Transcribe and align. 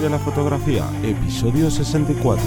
De 0.00 0.10
la 0.10 0.18
fotografía, 0.18 0.84
episodio 1.02 1.70
64. 1.70 2.44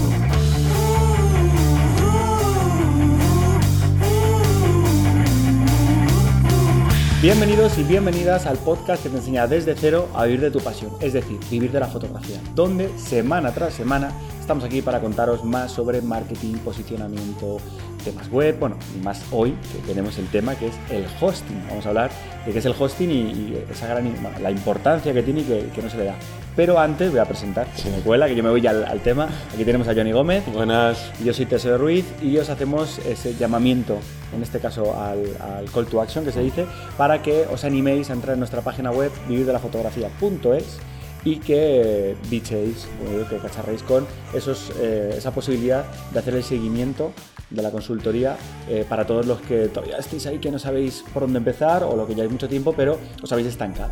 Bienvenidos 7.22 7.78
y 7.78 7.84
bienvenidas 7.84 8.46
al 8.46 8.58
podcast 8.58 9.02
que 9.02 9.08
te 9.08 9.16
enseña 9.16 9.46
desde 9.46 9.74
cero 9.74 10.08
a 10.14 10.26
vivir 10.26 10.42
de 10.42 10.50
tu 10.50 10.60
pasión, 10.60 10.92
es 11.00 11.14
decir, 11.14 11.40
vivir 11.50 11.72
de 11.72 11.80
la 11.80 11.86
fotografía, 11.86 12.38
donde 12.54 12.96
semana 12.98 13.52
tras 13.52 13.74
semana 13.74 14.12
estamos 14.38 14.64
aquí 14.64 14.82
para 14.82 15.00
contaros 15.00 15.42
más 15.42 15.72
sobre 15.72 16.02
marketing, 16.02 16.54
posicionamiento, 16.58 17.56
temas 18.04 18.30
web, 18.30 18.58
bueno, 18.60 18.76
y 18.94 19.02
más 19.02 19.22
hoy 19.32 19.56
que 19.72 19.78
tenemos 19.86 20.18
el 20.18 20.28
tema 20.28 20.54
que 20.54 20.68
es 20.68 20.74
el 20.90 21.04
hosting. 21.20 21.60
Vamos 21.68 21.84
a 21.86 21.88
hablar 21.88 22.10
de 22.44 22.52
qué 22.52 22.58
es 22.58 22.64
el 22.66 22.74
hosting 22.78 23.10
y, 23.10 23.56
esa 23.70 23.86
gran, 23.88 24.12
la 24.40 24.50
importancia 24.50 25.12
que 25.12 25.22
tiene 25.22 25.40
y 25.40 25.44
que, 25.44 25.82
no 25.82 25.90
se 25.90 25.96
le 25.96 26.04
da. 26.04 26.14
Pero 26.56 26.78
antes 26.78 27.10
voy 27.10 27.20
a 27.20 27.26
presentar, 27.26 27.68
si 27.76 27.90
me 27.90 27.98
cuela, 27.98 28.26
que 28.26 28.34
yo 28.34 28.42
me 28.42 28.48
voy 28.48 28.66
al, 28.66 28.84
al, 28.86 29.00
tema. 29.00 29.28
Aquí 29.54 29.62
tenemos 29.64 29.86
a 29.88 29.94
Johnny 29.94 30.12
Gómez. 30.12 30.42
Buenas. 30.50 31.12
Yo 31.22 31.34
soy 31.34 31.44
Teseo 31.44 31.76
Ruiz 31.76 32.06
y 32.22 32.38
os 32.38 32.48
hacemos 32.48 32.98
ese 33.00 33.34
llamamiento, 33.34 33.98
en 34.34 34.42
este 34.42 34.58
caso 34.58 34.98
al, 34.98 35.22
al, 35.38 35.70
call 35.70 35.86
to 35.86 36.00
action 36.00 36.24
que 36.24 36.32
se 36.32 36.40
dice, 36.40 36.64
para 36.96 37.20
que 37.20 37.44
os 37.52 37.64
animéis 37.64 38.08
a 38.08 38.14
entrar 38.14 38.32
en 38.32 38.38
nuestra 38.38 38.62
página 38.62 38.90
web 38.90 39.12
vivirdelafotografía.es 39.28 40.78
y 41.26 41.36
que 41.40 42.16
bichéis, 42.30 42.88
que 43.28 43.36
cacharréis 43.38 43.82
con 43.82 44.06
esos, 44.32 44.72
eh, 44.78 45.14
esa 45.18 45.32
posibilidad 45.32 45.84
de 46.12 46.18
hacer 46.20 46.36
el 46.36 46.44
seguimiento 46.44 47.12
de 47.50 47.62
la 47.62 47.70
consultoría 47.70 48.36
eh, 48.68 48.86
para 48.88 49.04
todos 49.06 49.26
los 49.26 49.40
que 49.40 49.68
todavía 49.68 49.98
estéis 49.98 50.26
ahí 50.26 50.38
que 50.38 50.52
no 50.52 50.58
sabéis 50.58 51.04
por 51.12 51.22
dónde 51.22 51.38
empezar 51.38 51.82
o 51.82 51.96
lo 51.96 52.06
que 52.06 52.14
ya 52.14 52.22
hay 52.22 52.28
mucho 52.28 52.48
tiempo, 52.48 52.72
pero 52.74 52.98
os 53.22 53.30
habéis 53.32 53.48
estancado. 53.48 53.90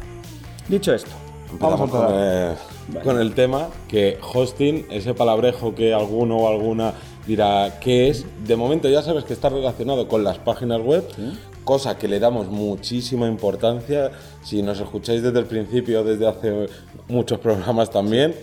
Dicho 0.69 0.95
esto, 0.95 1.11
vamos 1.59 1.81
a 1.81 1.93
con, 1.93 2.15
el, 2.15 3.03
con 3.03 3.21
el 3.21 3.35
tema 3.35 3.69
que 3.89 4.19
hosting, 4.35 4.87
ese 4.91 5.15
palabrejo 5.15 5.75
que 5.75 5.95
alguno 5.95 6.37
o 6.39 6.49
alguna 6.49 6.95
dirá 7.27 7.79
qué 7.81 8.09
es, 8.09 8.27
de 8.47 8.57
momento 8.57 8.89
ya 8.89 9.03
sabes 9.03 9.25
que 9.25 9.33
está 9.33 9.49
relacionado 9.49 10.09
con 10.09 10.25
las 10.25 10.39
páginas 10.39 10.81
web, 10.81 11.05
cosa 11.65 11.99
que 11.99 12.09
le 12.09 12.21
damos 12.21 12.49
muchísima 12.49 13.27
importancia. 13.27 14.11
Si 14.43 14.63
nos 14.63 14.81
escucháis 14.81 15.23
desde 15.23 15.39
el 15.39 15.47
principio, 15.47 16.05
desde 16.05 16.27
hace 16.27 16.67
muchos 17.09 17.39
programas 17.39 17.91
también. 17.91 18.35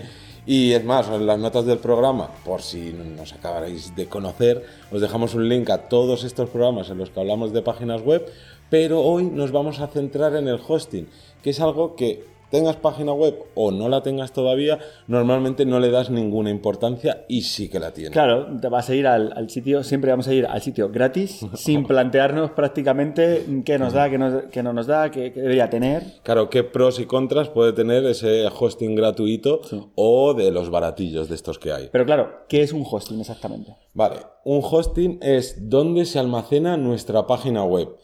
Y 0.44 0.72
es 0.72 0.84
más, 0.84 1.08
en 1.08 1.28
las 1.28 1.38
notas 1.38 1.66
del 1.68 1.78
programa, 1.78 2.32
por 2.44 2.64
si 2.64 2.94
nos 2.94 3.32
acabaréis 3.32 3.96
de 3.96 4.08
conocer, 4.08 4.66
os 4.92 5.00
dejamos 5.00 5.36
un 5.36 5.48
link 5.48 5.70
a 5.70 5.88
todos 5.88 6.24
estos 6.24 6.50
programas 6.50 6.90
en 6.90 6.98
los 6.98 7.12
que 7.12 7.20
hablamos 7.20 7.54
de 7.54 7.62
páginas 7.62 8.02
web, 8.02 8.26
pero 8.68 9.02
hoy 9.02 9.26
nos 9.26 9.52
vamos 9.52 9.80
a 9.80 9.88
centrar 9.88 10.36
en 10.36 10.48
el 10.48 10.60
hosting, 10.68 11.08
que 11.44 11.52
es 11.52 11.60
algo 11.60 11.96
que 11.96 12.26
tengas 12.52 12.76
página 12.76 13.14
web 13.14 13.36
o 13.56 13.72
no 13.72 13.90
la 13.90 14.04
tengas 14.04 14.34
todavía, 14.34 14.78
normalmente 15.08 15.66
no 15.66 15.80
le 15.80 15.90
das 15.90 16.12
ninguna 16.12 16.52
importancia 16.52 17.26
y 17.28 17.42
sí 17.42 17.70
que 17.70 17.80
la 17.80 17.92
tienes. 17.92 18.12
Claro, 18.12 18.48
te 18.60 18.68
vas 18.68 18.90
a 18.90 18.96
ir 18.96 19.08
al, 19.08 19.50
sitio, 19.50 19.84
siempre 19.84 20.12
vamos 20.12 20.28
a 20.28 20.34
ir 20.34 20.46
al 20.46 20.62
sitio 20.62 20.90
gratis, 20.90 21.46
sin 21.56 21.86
plantearnos 21.86 22.52
prácticamente 22.52 23.46
qué 23.66 23.80
nos 23.80 23.94
da, 23.94 24.10
qué, 24.10 24.18
no 24.18 24.74
nos 24.74 24.88
da, 24.88 25.10
qué, 25.10 25.32
debería 25.32 25.70
tener. 25.70 26.04
Claro, 26.24 26.50
qué 26.50 26.64
pros 26.64 27.00
y 27.00 27.06
contras 27.06 27.50
puede 27.50 27.74
tener 27.74 28.06
ese 28.06 28.48
hosting 28.48 28.96
gratuito 28.96 29.62
o 29.96 30.34
de 30.34 30.52
los 30.52 30.70
baratillos 30.70 31.30
de 31.30 31.36
estos 31.36 31.58
que 31.58 31.72
hay. 31.72 31.90
Pero 31.92 32.06
claro, 32.06 32.46
¿qué 32.48 32.62
es 32.62 32.74
un 32.74 32.86
hosting 32.90 33.20
exactamente? 33.22 33.76
Vale, 33.94 34.18
un 34.44 34.62
hosting 34.64 35.20
es 35.22 35.70
donde 35.70 36.06
se 36.06 36.20
almacena 36.20 36.78
nuestra 36.78 37.26
página 37.28 37.64
web. 37.64 37.96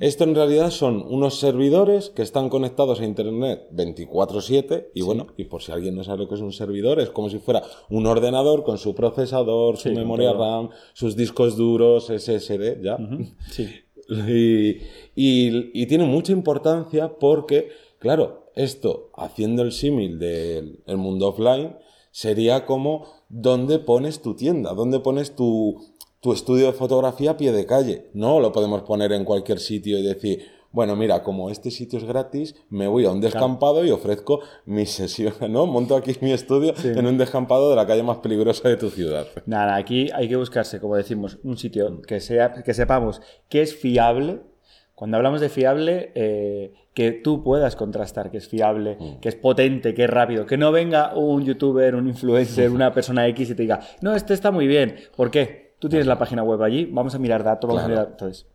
Esto 0.00 0.24
en 0.24 0.34
realidad 0.34 0.70
son 0.70 1.04
unos 1.08 1.38
servidores 1.38 2.10
que 2.10 2.22
están 2.22 2.48
conectados 2.48 3.00
a 3.00 3.04
Internet 3.04 3.68
24/7 3.72 4.90
y 4.94 5.02
bueno, 5.02 5.28
y 5.36 5.44
por 5.44 5.62
si 5.62 5.72
alguien 5.72 5.94
no 5.94 6.04
sabe 6.04 6.24
lo 6.24 6.28
que 6.28 6.34
es 6.34 6.40
un 6.40 6.52
servidor, 6.52 7.00
es 7.00 7.10
como 7.10 7.30
si 7.30 7.38
fuera 7.38 7.62
un 7.90 8.06
ordenador 8.06 8.64
con 8.64 8.78
su 8.78 8.94
procesador, 8.94 9.76
su 9.76 9.90
memoria 9.92 10.32
RAM, 10.32 10.70
sus 10.92 11.16
discos 11.16 11.56
duros, 11.56 12.10
SSD, 12.10 12.82
¿ya? 12.82 12.98
Sí. 13.50 13.68
Y, 15.16 15.86
tiene 15.86 16.04
mucha 16.04 16.32
importancia 16.32 17.16
porque, 17.18 17.70
claro, 17.98 18.50
esto, 18.54 19.10
haciendo 19.16 19.62
el 19.62 19.72
símil 19.72 20.18
del 20.18 20.96
mundo 20.96 21.28
offline, 21.28 21.76
sería 22.10 22.64
como 22.64 23.06
dónde 23.28 23.80
pones 23.80 24.22
tu 24.22 24.34
tienda, 24.34 24.72
dónde 24.74 25.00
pones 25.00 25.34
tu, 25.34 25.82
tu 26.24 26.32
estudio 26.32 26.68
de 26.68 26.72
fotografía 26.72 27.32
a 27.32 27.36
pie 27.36 27.52
de 27.52 27.66
calle. 27.66 28.06
No 28.14 28.40
lo 28.40 28.50
podemos 28.50 28.80
poner 28.80 29.12
en 29.12 29.26
cualquier 29.26 29.58
sitio 29.58 29.98
y 29.98 30.02
decir, 30.02 30.46
bueno, 30.72 30.96
mira, 30.96 31.22
como 31.22 31.50
este 31.50 31.70
sitio 31.70 31.98
es 31.98 32.06
gratis, 32.06 32.56
me 32.70 32.86
voy 32.86 33.04
a 33.04 33.10
un 33.10 33.20
descampado 33.20 33.84
y 33.84 33.90
ofrezco 33.90 34.40
mi 34.64 34.86
sesión, 34.86 35.34
¿no? 35.50 35.66
Monto 35.66 35.94
aquí 35.94 36.16
mi 36.22 36.32
estudio 36.32 36.72
en 36.82 37.04
un 37.04 37.18
descampado 37.18 37.68
de 37.68 37.76
la 37.76 37.86
calle 37.86 38.02
más 38.02 38.16
peligrosa 38.18 38.70
de 38.70 38.78
tu 38.78 38.88
ciudad. 38.88 39.26
Nada, 39.44 39.76
aquí 39.76 40.08
hay 40.14 40.26
que 40.26 40.36
buscarse, 40.36 40.80
como 40.80 40.96
decimos, 40.96 41.36
un 41.44 41.58
sitio 41.58 42.00
que, 42.00 42.20
sea, 42.20 42.54
que 42.54 42.72
sepamos 42.72 43.20
que 43.50 43.60
es 43.60 43.76
fiable. 43.76 44.40
Cuando 44.94 45.18
hablamos 45.18 45.42
de 45.42 45.50
fiable, 45.50 46.10
eh, 46.14 46.72
que 46.94 47.12
tú 47.12 47.42
puedas 47.42 47.76
contrastar 47.76 48.30
que 48.30 48.38
es 48.38 48.48
fiable, 48.48 48.96
mm. 48.98 49.20
que 49.20 49.28
es 49.28 49.34
potente, 49.34 49.92
que 49.92 50.04
es 50.04 50.10
rápido. 50.10 50.46
Que 50.46 50.56
no 50.56 50.72
venga 50.72 51.14
un 51.14 51.44
youtuber, 51.44 51.94
un 51.94 52.08
influencer, 52.08 52.70
una 52.70 52.94
persona 52.94 53.28
X 53.28 53.50
y 53.50 53.54
te 53.54 53.62
diga, 53.62 53.80
no, 54.00 54.14
este 54.14 54.32
está 54.32 54.50
muy 54.50 54.66
bien. 54.66 54.96
¿Por 55.14 55.30
qué? 55.30 55.63
Tú 55.84 55.90
tienes 55.90 56.06
la 56.06 56.18
página 56.18 56.42
web 56.42 56.62
allí, 56.62 56.86
vamos 56.86 57.14
a 57.14 57.18
mirar 57.18 57.44
datos, 57.44 57.68
vamos 57.68 57.84
a 57.84 57.88
mirar. 57.88 58.08
Entonces, 58.12 58.46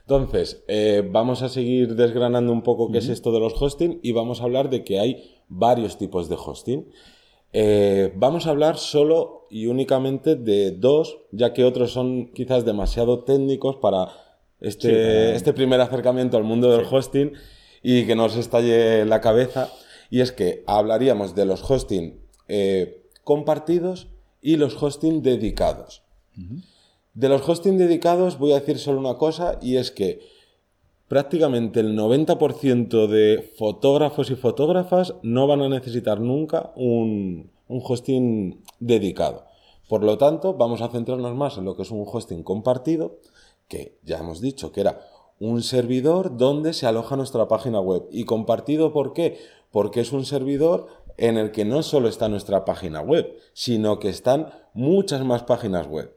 entonces 0.00 0.64
eh, 0.66 1.08
vamos 1.08 1.42
a 1.42 1.48
seguir 1.48 1.94
desgranando 1.94 2.50
un 2.50 2.62
poco 2.62 2.90
qué 2.90 2.98
es 2.98 3.08
esto 3.08 3.30
de 3.30 3.38
los 3.38 3.54
hosting 3.62 4.00
y 4.02 4.10
vamos 4.10 4.40
a 4.40 4.44
hablar 4.46 4.68
de 4.68 4.82
que 4.82 4.98
hay 4.98 5.36
varios 5.46 5.96
tipos 5.96 6.28
de 6.28 6.34
hosting. 6.34 6.90
Eh, 7.52 8.12
vamos 8.16 8.48
a 8.48 8.50
hablar 8.50 8.78
solo 8.78 9.46
y 9.48 9.68
únicamente 9.68 10.34
de 10.34 10.72
dos, 10.72 11.20
ya 11.30 11.52
que 11.52 11.62
otros 11.62 11.92
son 11.92 12.32
quizás 12.32 12.64
demasiado 12.64 13.22
técnicos 13.22 13.76
para 13.76 14.08
este, 14.60 15.36
este 15.36 15.52
primer 15.52 15.80
acercamiento 15.80 16.36
al 16.36 16.42
mundo 16.42 16.76
del 16.76 16.84
hosting 16.84 17.32
y 17.80 18.06
que 18.06 18.16
nos 18.16 18.34
estalle 18.34 19.04
la 19.04 19.20
cabeza. 19.20 19.70
Y 20.10 20.20
es 20.20 20.32
que 20.32 20.64
hablaríamos 20.66 21.36
de 21.36 21.44
los 21.44 21.62
hosting 21.70 22.18
eh, 22.48 23.04
compartidos 23.22 24.08
y 24.42 24.56
los 24.56 24.82
hosting 24.82 25.22
dedicados. 25.22 26.05
De 27.14 27.28
los 27.28 27.48
hosting 27.48 27.78
dedicados 27.78 28.38
voy 28.38 28.52
a 28.52 28.60
decir 28.60 28.78
solo 28.78 29.00
una 29.00 29.14
cosa 29.14 29.58
y 29.62 29.76
es 29.76 29.90
que 29.90 30.20
prácticamente 31.08 31.80
el 31.80 31.96
90% 31.96 33.06
de 33.06 33.52
fotógrafos 33.56 34.30
y 34.30 34.36
fotógrafas 34.36 35.14
no 35.22 35.46
van 35.46 35.62
a 35.62 35.68
necesitar 35.68 36.20
nunca 36.20 36.72
un, 36.76 37.50
hosting 37.68 38.62
dedicado. 38.80 39.44
Por 39.88 40.02
lo 40.02 40.18
tanto, 40.18 40.54
vamos 40.54 40.80
a 40.80 40.88
centrarnos 40.88 41.34
más 41.36 41.58
en 41.58 41.64
lo 41.64 41.76
que 41.76 41.82
es 41.82 41.90
un 41.90 42.04
hosting 42.06 42.42
compartido, 42.42 43.18
que 43.68 43.98
ya 44.02 44.18
hemos 44.18 44.40
dicho 44.40 44.72
que 44.72 44.80
era 44.80 45.00
un 45.38 45.62
servidor 45.62 46.36
donde 46.36 46.72
se 46.72 46.86
aloja 46.86 47.16
nuestra 47.16 47.46
página 47.46 47.80
web. 47.80 48.06
¿Y 48.10 48.24
compartido 48.24 48.92
por 48.92 49.12
qué? 49.12 49.38
Porque 49.70 50.00
es 50.00 50.12
un 50.12 50.24
servidor 50.24 50.88
en 51.18 51.38
el 51.38 51.50
que 51.50 51.64
no 51.64 51.82
solo 51.82 52.08
está 52.08 52.28
nuestra 52.28 52.64
página 52.64 53.00
web, 53.00 53.36
sino 53.52 53.98
que 53.98 54.08
están 54.08 54.50
muchas 54.74 55.24
más 55.24 55.44
páginas 55.44 55.86
web. 55.86 56.15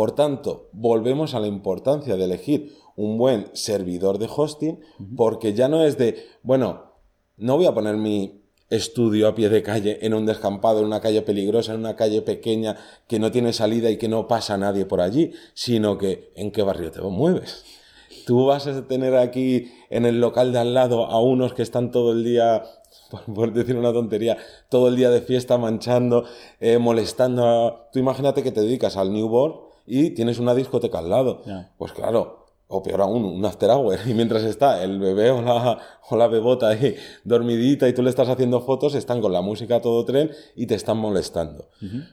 Por 0.00 0.12
tanto, 0.12 0.70
volvemos 0.72 1.34
a 1.34 1.40
la 1.40 1.46
importancia 1.46 2.16
de 2.16 2.24
elegir 2.24 2.72
un 2.96 3.18
buen 3.18 3.50
servidor 3.52 4.16
de 4.16 4.30
hosting, 4.34 4.80
porque 5.14 5.52
ya 5.52 5.68
no 5.68 5.84
es 5.84 5.98
de, 5.98 6.24
bueno, 6.42 6.94
no 7.36 7.58
voy 7.58 7.66
a 7.66 7.74
poner 7.74 7.98
mi 7.98 8.40
estudio 8.70 9.28
a 9.28 9.34
pie 9.34 9.50
de 9.50 9.62
calle 9.62 9.98
en 10.00 10.14
un 10.14 10.24
descampado, 10.24 10.80
en 10.80 10.86
una 10.86 11.02
calle 11.02 11.20
peligrosa, 11.20 11.74
en 11.74 11.80
una 11.80 11.96
calle 11.96 12.22
pequeña 12.22 12.78
que 13.08 13.18
no 13.18 13.30
tiene 13.30 13.52
salida 13.52 13.90
y 13.90 13.98
que 13.98 14.08
no 14.08 14.26
pasa 14.26 14.56
nadie 14.56 14.86
por 14.86 15.02
allí, 15.02 15.32
sino 15.52 15.98
que 15.98 16.32
en 16.34 16.50
qué 16.50 16.62
barrio 16.62 16.90
te 16.90 17.02
mueves. 17.02 17.66
Tú 18.24 18.46
vas 18.46 18.66
a 18.66 18.88
tener 18.88 19.14
aquí 19.16 19.70
en 19.90 20.06
el 20.06 20.18
local 20.18 20.54
de 20.54 20.60
al 20.60 20.72
lado 20.72 21.04
a 21.04 21.20
unos 21.20 21.52
que 21.52 21.60
están 21.60 21.90
todo 21.90 22.12
el 22.12 22.24
día 22.24 22.62
por, 23.34 23.52
decir 23.52 23.76
una 23.76 23.92
tontería, 23.92 24.38
todo 24.70 24.88
el 24.88 24.96
día 24.96 25.10
de 25.10 25.20
fiesta 25.20 25.58
manchando, 25.58 26.24
eh, 26.58 26.78
molestando 26.78 27.46
a... 27.46 27.90
Tú 27.92 27.98
imagínate 27.98 28.42
que 28.42 28.50
te 28.50 28.62
dedicas 28.62 28.96
al 28.96 29.12
newborn 29.12 29.68
y 29.86 30.10
tienes 30.10 30.38
una 30.38 30.54
discoteca 30.54 30.98
al 30.98 31.10
lado. 31.10 31.42
Pues 31.78 31.92
claro, 31.92 32.40
o 32.72 32.82
peor 32.82 33.00
aún, 33.00 33.24
un 33.24 33.44
after 33.44 33.68
hour. 33.68 33.98
Y 34.06 34.14
mientras 34.14 34.44
está 34.44 34.82
el 34.82 35.00
bebé 35.00 35.30
o 35.30 35.42
la, 35.42 35.78
o 36.08 36.16
la 36.16 36.28
bebota 36.28 36.68
ahí 36.68 36.94
dormidita 37.24 37.88
y 37.88 37.92
tú 37.92 38.02
le 38.02 38.10
estás 38.10 38.28
haciendo 38.28 38.60
fotos, 38.60 38.94
están 38.94 39.20
con 39.20 39.32
la 39.32 39.42
música 39.42 39.76
a 39.76 39.80
todo 39.80 40.04
tren 40.04 40.30
y 40.54 40.66
te 40.66 40.76
están 40.76 40.96
molestando. 40.98 41.68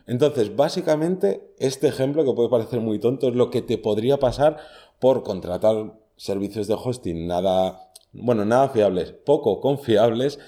Entonces, 0.08 0.56
básicamente, 0.56 1.54
este 1.60 1.88
ejemplo 1.88 2.26
que 2.26 2.34
puede 2.34 2.50
parecer 2.50 2.80
muy 2.82 3.00
tonto 3.00 3.28
es 3.30 3.36
lo 3.36 3.52
que 3.52 3.62
te 3.62 3.78
podría 3.78 4.18
pasar 4.18 4.58
por 5.00 5.22
contratar 5.24 5.94
servicios 6.16 6.68
de 6.68 6.74
hosting 6.74 7.28
nada, 7.28 7.92
bueno, 8.12 8.44
nada 8.44 8.70
fiables, 8.70 9.12
poco 9.12 9.62
confiables 9.62 10.40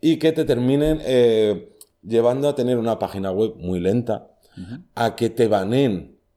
y 0.00 0.18
que 0.18 0.32
te 0.32 0.44
terminen 0.44 1.00
eh, 1.04 1.76
llevando 2.02 2.48
a 2.48 2.56
tener 2.56 2.78
una 2.78 2.98
página 2.98 3.30
web 3.30 3.54
muy 3.56 3.78
lenta, 3.78 4.28
a 4.96 5.14
que 5.14 5.30
te 5.30 5.46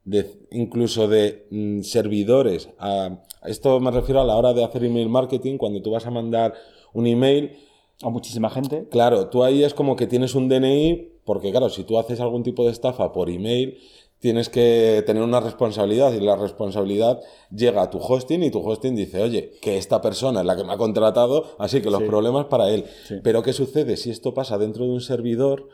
banen 0.05 0.47
incluso 0.51 1.07
de 1.07 1.47
mm, 1.51 1.81
servidores. 1.81 2.69
A, 2.79 3.23
esto 3.45 3.79
me 3.79 3.91
refiero 3.91 4.21
a 4.21 4.23
la 4.23 4.37
hora 4.37 4.53
de 4.53 4.63
hacer 4.63 4.83
email 4.83 5.09
marketing, 5.09 5.57
cuando 5.57 5.81
tú 5.81 5.91
vas 5.91 6.05
a 6.05 6.11
mandar 6.11 6.53
un 6.93 7.07
email. 7.07 7.57
A 8.01 8.09
muchísima 8.09 8.49
gente. 8.49 8.89
Claro, 8.89 9.29
tú 9.29 9.43
ahí 9.43 9.63
es 9.63 9.73
como 9.73 9.95
que 9.95 10.05
tienes 10.05 10.35
un 10.35 10.49
DNI 10.49 11.15
porque 11.25 11.51
claro, 11.51 11.69
si 11.69 11.83
tú 11.83 11.97
haces 11.97 12.19
algún 12.19 12.43
tipo 12.43 12.63
de 12.63 12.71
estafa 12.71 13.11
por 13.11 13.29
email, 13.29 13.79
tienes 14.19 14.47
que 14.47 15.03
tener 15.05 15.23
una 15.23 15.39
responsabilidad 15.39 16.13
y 16.13 16.19
la 16.19 16.35
responsabilidad 16.35 17.19
llega 17.51 17.81
a 17.81 17.89
tu 17.89 17.97
hosting 17.97 18.43
y 18.43 18.51
tu 18.51 18.59
hosting 18.59 18.95
dice, 18.95 19.21
oye, 19.21 19.51
que 19.61 19.77
esta 19.77 20.01
persona 20.01 20.41
es 20.41 20.45
la 20.45 20.55
que 20.55 20.63
me 20.63 20.73
ha 20.73 20.77
contratado, 20.77 21.45
así 21.57 21.81
que 21.81 21.89
los 21.89 22.03
problemas 22.03 22.45
para 22.45 22.69
él. 22.69 22.85
Pero 23.23 23.43
¿qué 23.43 23.53
sucede 23.53 23.97
si 23.97 24.11
esto 24.11 24.33
pasa 24.33 24.57
dentro 24.57 24.85
de 24.85 24.91
un 24.91 25.01
servidor? 25.01 25.67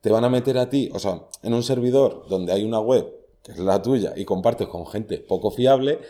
Te 0.00 0.10
van 0.10 0.24
a 0.24 0.28
meter 0.28 0.58
a 0.58 0.68
ti, 0.68 0.90
o 0.92 0.98
sea, 0.98 1.22
en 1.42 1.54
un 1.54 1.62
servidor 1.62 2.26
donde 2.28 2.52
hay 2.52 2.64
una 2.64 2.80
web 2.80 3.12
que 3.46 3.52
es 3.52 3.58
la 3.58 3.80
tuya, 3.80 4.12
y 4.16 4.24
compartes 4.24 4.66
con 4.66 4.86
gente 4.86 5.18
poco 5.18 5.52
fiable, 5.52 6.00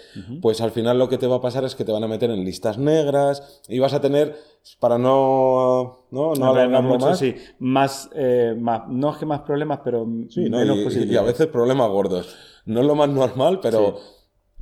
pues 0.41 0.63
al 0.63 0.71
final 0.71 0.99
lo 0.99 1.11
que 1.11 1.19
te 1.19 1.27
va 1.27 1.37
a 1.37 1.41
pasar 1.43 1.65
es 1.65 1.75
que 1.75 1.85
te 1.85 1.93
van 1.93 2.03
a 2.03 2.09
meter 2.09 2.31
en 2.31 2.43
listas 2.43 2.79
negras 2.79 3.61
y 3.69 3.79
vas 3.79 3.93
a 3.93 4.01
tener, 4.01 4.37
para 4.81 4.97
no, 4.97 6.07
no, 6.11 6.33
no, 6.33 6.83
mucho, 6.83 7.07
más, 7.07 7.19
sí, 7.19 7.35
más, 7.59 8.09
eh, 8.15 8.57
más, 8.59 8.89
no 8.89 9.13
es 9.13 9.19
que 9.19 9.27
más 9.27 9.43
problemas, 9.43 9.81
pero 9.85 10.07
menos 10.07 10.97
y, 10.97 11.13
y, 11.13 11.17
a 11.17 11.23
veces 11.23 11.49
problemas 11.49 11.91
gordos. 11.91 12.35
No 12.65 12.81
es 12.81 12.87
lo 12.87 12.95
más 12.95 13.11
normal, 13.11 13.61
pero... 13.61 13.99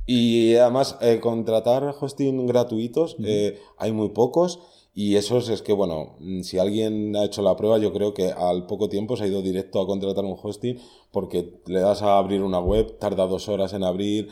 Y 0.07 0.55
además, 0.55 0.99
eh, 1.01 1.19
contratar 1.19 1.95
hosting 1.99 2.45
gratuitos, 2.45 3.15
eh, 3.23 3.59
hay 3.79 3.91
muy 3.91 4.09
pocos 4.09 4.59
y 4.97 5.17
eso 5.17 5.37
es 5.39 5.61
que, 5.61 5.73
bueno, 5.73 6.15
mm, 6.19 6.41
si 6.41 6.57
alguien 6.57 7.15
ha 7.17 7.25
hecho 7.25 7.41
la 7.41 7.57
prueba, 7.57 7.77
yo 7.77 7.91
creo 7.91 8.13
que 8.13 8.31
al 8.31 8.65
poco 8.65 8.87
tiempo 8.87 9.17
se 9.17 9.25
ha 9.25 9.27
ido 9.27 9.41
directo 9.41 9.81
a 9.81 9.85
contratar 9.85 10.23
un 10.23 10.37
hosting 10.41 10.79
porque 11.11 11.59
le 11.67 11.81
das 11.81 12.01
a 12.01 12.17
abrir 12.17 12.41
una 12.41 12.59
web, 12.59 12.97
tarda 12.97 13.27
dos 13.27 13.49
horas 13.49 13.73
en 13.73 13.83
abrir, 13.83 14.29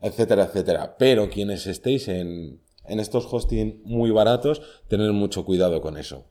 etcétera, 0.00 0.44
etcétera. 0.44 0.96
Pero 0.98 1.28
quienes 1.28 1.66
estéis 1.66 2.08
en, 2.08 2.60
en 2.88 3.00
estos 3.00 3.30
hosting 3.30 3.82
muy 3.84 4.10
baratos, 4.10 4.62
tener 4.88 5.12
mucho 5.12 5.44
cuidado 5.44 5.80
con 5.80 5.98
eso. 5.98 6.24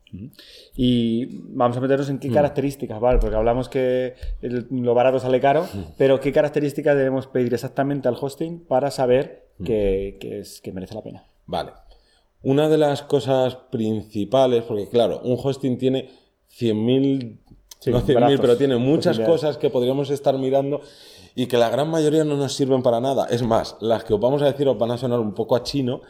Y 0.75 1.27
vamos 1.49 1.77
a 1.77 1.79
meternos 1.81 2.09
en 2.09 2.19
qué 2.19 2.29
mm. 2.29 2.33
características, 2.33 2.99
¿vale? 2.99 3.19
Porque 3.19 3.35
hablamos 3.35 3.69
que 3.69 4.15
lo 4.41 4.95
barato 4.95 5.19
sale 5.19 5.39
caro, 5.39 5.63
mm. 5.63 5.93
pero 5.97 6.19
¿qué 6.19 6.31
características 6.31 6.95
debemos 6.95 7.27
pedir 7.27 7.53
exactamente 7.53 8.07
al 8.07 8.17
hosting 8.19 8.65
para 8.65 8.91
saber 8.91 9.49
que, 9.63 10.17
es, 10.21 10.61
que 10.61 10.71
merece 10.71 10.95
la 10.95 11.03
pena? 11.03 11.27
Vale. 11.45 11.71
Una 12.45 12.69
de 12.69 12.77
las 12.77 13.01
cosas 13.01 13.55
principales, 13.71 14.63
porque 14.63 14.87
claro, 14.87 15.19
un 15.23 15.35
hosting 15.41 15.79
tiene 15.79 16.09
100.000, 16.57 17.39
no 17.87 18.01
100.000, 18.01 18.37
pero 18.39 18.55
tiene 18.55 18.77
muchas 18.77 19.19
cosas 19.19 19.57
que 19.57 19.71
podríamos 19.71 20.11
estar 20.11 20.37
mirando 20.37 20.79
y 21.33 21.47
que 21.47 21.57
la 21.57 21.69
gran 21.69 21.89
mayoría 21.89 22.23
no 22.23 22.37
nos 22.37 22.53
sirven 22.53 22.83
para 22.83 23.01
nada. 23.01 23.25
Es 23.31 23.41
más, 23.41 23.77
las 23.81 24.03
que 24.03 24.13
os 24.13 24.19
vamos 24.19 24.43
a 24.43 24.45
decir 24.45 24.67
os 24.67 24.77
van 24.77 24.91
a 24.91 24.97
sonar 24.97 25.19
un 25.19 25.33
poco 25.33 25.55
a 25.55 25.63
chino 25.63 26.01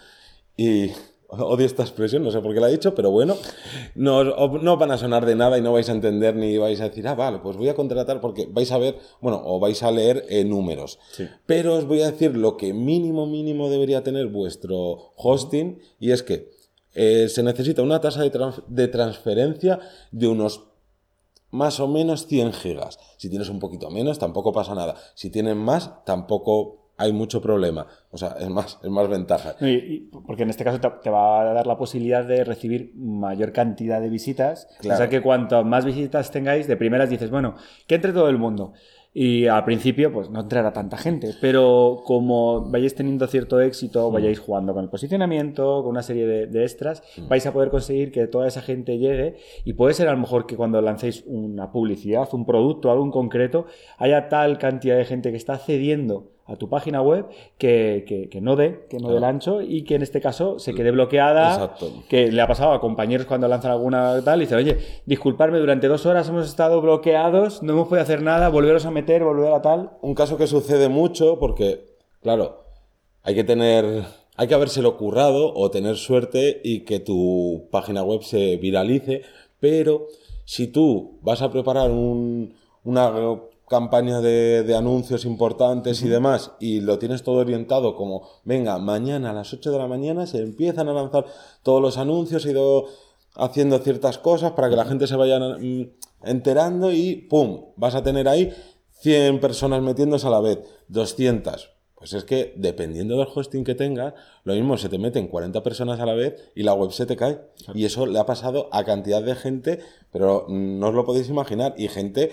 y 0.58 0.92
odio 1.30 1.66
esta 1.66 1.84
expresión, 1.84 2.24
no 2.24 2.32
sé 2.32 2.40
por 2.42 2.54
qué 2.54 2.60
la 2.60 2.70
he 2.70 2.72
dicho, 2.72 2.94
pero 2.96 3.12
bueno, 3.12 3.36
no, 3.96 4.24
no 4.24 4.78
van 4.78 4.92
a 4.92 4.98
sonar 4.98 5.26
de 5.26 5.36
nada 5.36 5.58
y 5.58 5.62
no 5.62 5.74
vais 5.74 5.90
a 5.90 5.92
entender 5.92 6.36
ni 6.36 6.58
vais 6.58 6.80
a 6.82 6.90
decir, 6.90 7.08
ah, 7.08 7.16
vale, 7.16 7.40
pues 7.40 7.58
voy 7.58 7.70
a 7.70 7.76
contratar 7.76 8.22
porque 8.22 8.48
vais 8.50 8.72
a 8.72 8.78
ver, 8.78 8.98
bueno, 9.22 9.42
o 9.46 9.60
vais 9.60 9.82
a 9.84 9.92
leer 9.92 10.26
eh, 10.30 10.44
números. 10.44 11.00
Pero 11.46 11.76
os 11.76 11.86
voy 11.86 12.02
a 12.02 12.12
decir 12.12 12.36
lo 12.36 12.58
que 12.58 12.74
mínimo, 12.74 13.26
mínimo 13.26 13.70
debería 13.70 14.04
tener 14.04 14.28
vuestro 14.28 15.12
hosting 15.16 15.80
y 16.00 16.12
es 16.12 16.24
que 16.24 16.52
eh, 16.94 17.28
se 17.30 17.44
necesita 17.44 17.82
una 17.82 18.00
tasa 18.00 18.22
de, 18.22 18.32
de 18.68 18.88
transferencia 18.88 19.80
de 20.12 20.28
unos 20.28 20.64
más 21.52 21.80
o 21.80 21.88
menos 21.88 22.28
100 22.28 22.54
gigas. 22.54 23.00
Si 23.18 23.30
tienes 23.30 23.50
un 23.50 23.60
poquito 23.60 23.90
menos, 23.90 24.20
tampoco 24.20 24.52
pasa 24.52 24.76
nada. 24.76 24.96
Si 25.14 25.30
tienes 25.30 25.56
más, 25.56 26.04
tampoco 26.06 26.85
hay 26.98 27.14
mucho 27.14 27.42
problema. 27.42 27.88
O 28.12 28.18
sea, 28.18 28.36
es 28.40 28.50
más, 28.50 28.80
es 28.82 28.90
más 28.90 29.08
ventaja. 29.10 29.56
porque 30.26 30.44
en 30.44 30.50
este 30.50 30.64
caso 30.64 30.80
te, 30.80 31.10
va 31.10 31.42
a 31.42 31.54
dar 31.54 31.68
la 31.68 31.78
posibilidad 31.78 32.24
de 32.24 32.44
recibir 32.44 32.94
mayor 32.96 33.52
cantidad 33.52 34.02
de 34.02 34.10
visitas. 34.10 34.68
O 34.80 34.96
sea 34.96 35.10
que 35.10 35.22
cuanto 35.22 35.64
más 35.64 35.86
visitas 35.86 36.32
tengáis, 36.32 36.68
de 36.68 36.78
primeras 36.78 37.10
dices, 37.10 37.30
bueno, 37.30 37.56
que 37.88 37.96
entre 37.96 38.14
todo 38.14 38.30
el 38.30 38.38
mundo. 38.38 38.74
Y 39.18 39.48
al 39.48 39.64
principio, 39.64 40.12
pues 40.12 40.30
no 40.30 40.42
entrará 40.42 40.74
tanta 40.74 40.98
gente, 40.98 41.36
pero 41.40 42.02
como 42.04 42.70
vayáis 42.70 42.96
teniendo 42.96 43.26
cierto 43.28 43.62
éxito, 43.62 44.10
mm. 44.10 44.14
vayáis 44.14 44.40
jugando 44.40 44.74
con 44.74 44.84
el 44.84 44.90
posicionamiento, 44.90 45.84
con 45.84 45.92
una 45.92 46.04
serie 46.04 46.28
de, 46.48 46.64
extras, 46.64 47.02
mm. 47.16 47.30
vais 47.30 47.46
a 47.46 47.54
poder 47.54 47.70
conseguir 47.70 48.12
que 48.12 48.28
toda 48.28 48.46
esa 48.46 48.62
gente 48.62 48.98
llegue 48.98 49.38
y 49.64 49.72
puede 49.72 49.94
ser 49.94 50.10
a 50.10 50.12
lo 50.12 50.18
mejor 50.18 50.46
que 50.46 50.58
cuando 50.58 50.82
lancéis 50.82 51.24
una 51.28 51.72
publicidad, 51.72 52.28
un 52.34 52.46
producto, 52.46 52.92
algo 52.92 53.06
en 53.06 53.12
concreto, 53.12 53.68
haya 53.98 54.28
tal 54.28 54.58
cantidad 54.58 54.98
de 54.98 55.06
gente 55.06 55.32
que 55.32 55.38
está 55.38 55.58
cediendo 55.60 56.35
a 56.48 56.56
tu 56.58 56.70
página 56.70 57.02
web 57.02 57.26
que, 57.58 58.30
no 58.42 58.56
dé, 58.56 58.86
que 58.90 59.00
no 59.00 59.10
dé 59.10 59.18
el 59.18 59.24
ancho 59.24 59.62
y 59.62 59.84
que 59.84 59.96
en 59.96 60.04
este 60.04 60.22
caso 60.22 60.60
se 60.60 60.74
quede 60.74 60.92
bloqueada. 60.92 61.76
Que 62.08 62.32
le 62.32 62.42
ha 62.42 62.48
pasado 62.48 62.74
a 62.74 62.80
compañeros 62.80 63.26
cuando 63.26 63.48
lanzan 63.48 63.72
alguna 63.72 64.24
tal 64.24 64.40
y 64.40 64.46
dicen, 64.46 64.60
oye, 64.60 64.78
disculparme, 65.06 65.60
durante 65.60 65.88
dos 65.88 66.06
horas 66.06 66.30
hemos 66.30 66.48
estado 66.48 66.82
bloqueados, 66.82 67.64
no 67.64 67.74
hemos 67.74 67.88
podido 67.88 68.04
hacer 68.04 68.22
nada, 68.22 68.50
volveros 68.50 68.86
a 68.86 68.92
meter, 68.92 69.24
volver 69.24 69.54
a 69.54 69.62
tal. 69.62 69.92
Un 70.02 70.14
caso 70.14 70.38
que 70.38 70.46
sucede 70.46 70.88
mucho 70.88 71.40
porque, 71.40 71.86
claro, 72.22 72.66
hay 73.24 73.34
que 73.34 73.44
tener, 73.44 74.04
hay 74.36 74.48
que 74.48 74.54
habérselo 74.54 74.98
currado 74.98 75.52
o 75.56 75.72
tener 75.72 75.96
suerte 75.96 76.62
y 76.64 76.82
que 76.82 77.00
tu 77.00 77.70
página 77.72 78.04
web 78.04 78.22
se 78.22 78.58
viralice, 78.58 79.24
pero 79.60 80.08
si 80.46 80.68
tú 80.68 81.18
vas 81.24 81.42
a 81.42 81.52
preparar 81.52 81.90
un, 81.90 82.54
una 82.84 83.12
campaña 83.68 84.22
de, 84.22 84.76
anuncios 84.76 85.26
importantes 85.26 86.02
y 86.04 86.08
demás, 86.08 86.52
y 86.60 86.82
lo 86.82 87.00
tienes 87.00 87.24
todo 87.24 87.38
orientado 87.38 87.96
como, 87.96 88.28
venga, 88.44 88.78
mañana 88.78 89.32
a 89.32 89.34
las 89.34 89.54
8 89.54 89.72
de 89.72 89.78
la 89.78 89.88
mañana 89.88 90.28
se 90.28 90.40
empiezan 90.40 90.90
a 90.90 90.94
lanzar 90.94 91.26
todos 91.64 91.82
los 91.82 91.98
anuncios, 91.98 92.46
y 92.46 92.52
ido 92.52 92.86
haciendo 93.36 93.80
ciertas 93.80 94.18
cosas 94.18 94.54
para 94.54 94.70
que 94.70 94.76
la 94.76 94.86
gente 94.86 95.08
se 95.08 95.16
vaya 95.16 95.40
mm, 95.40 95.90
enterando 96.24 96.92
y 96.92 97.16
¡pum! 97.30 97.66
Vas 97.76 97.96
a 97.96 98.04
tener 98.04 98.28
ahí 98.28 98.54
100 99.02 99.40
personas 99.40 99.82
metiéndose 99.82 100.28
a 100.28 100.32
la 100.32 100.40
vez, 100.40 100.60
200. 100.88 101.76
Pues 101.96 102.14
es 102.14 102.24
que 102.24 102.54
dependiendo 102.56 103.18
del 103.18 103.28
hosting 103.34 103.64
que 103.64 103.74
tengas, 103.74 104.14
lo 104.44 104.54
mismo 104.54 104.78
se 104.78 104.90
te 104.90 105.00
meten 105.00 105.28
40 105.28 105.64
personas 105.64 106.00
a 106.00 106.06
la 106.06 106.14
vez 106.14 106.52
y 106.54 106.62
la 106.62 106.74
web 106.74 106.92
se 106.92 107.06
te 107.06 107.16
cae. 107.16 107.40
Y 107.74 107.86
eso 107.86 108.06
le 108.06 108.20
ha 108.20 108.28
pasado 108.28 108.70
a 108.72 108.84
cantidad 108.84 109.24
de 109.24 109.34
gente, 109.34 109.80
pero 110.12 110.46
no 110.48 110.90
os 110.90 110.94
lo 110.94 111.04
podéis 111.04 111.30
imaginar. 111.30 111.74
Y 111.78 111.88
gente 111.88 112.32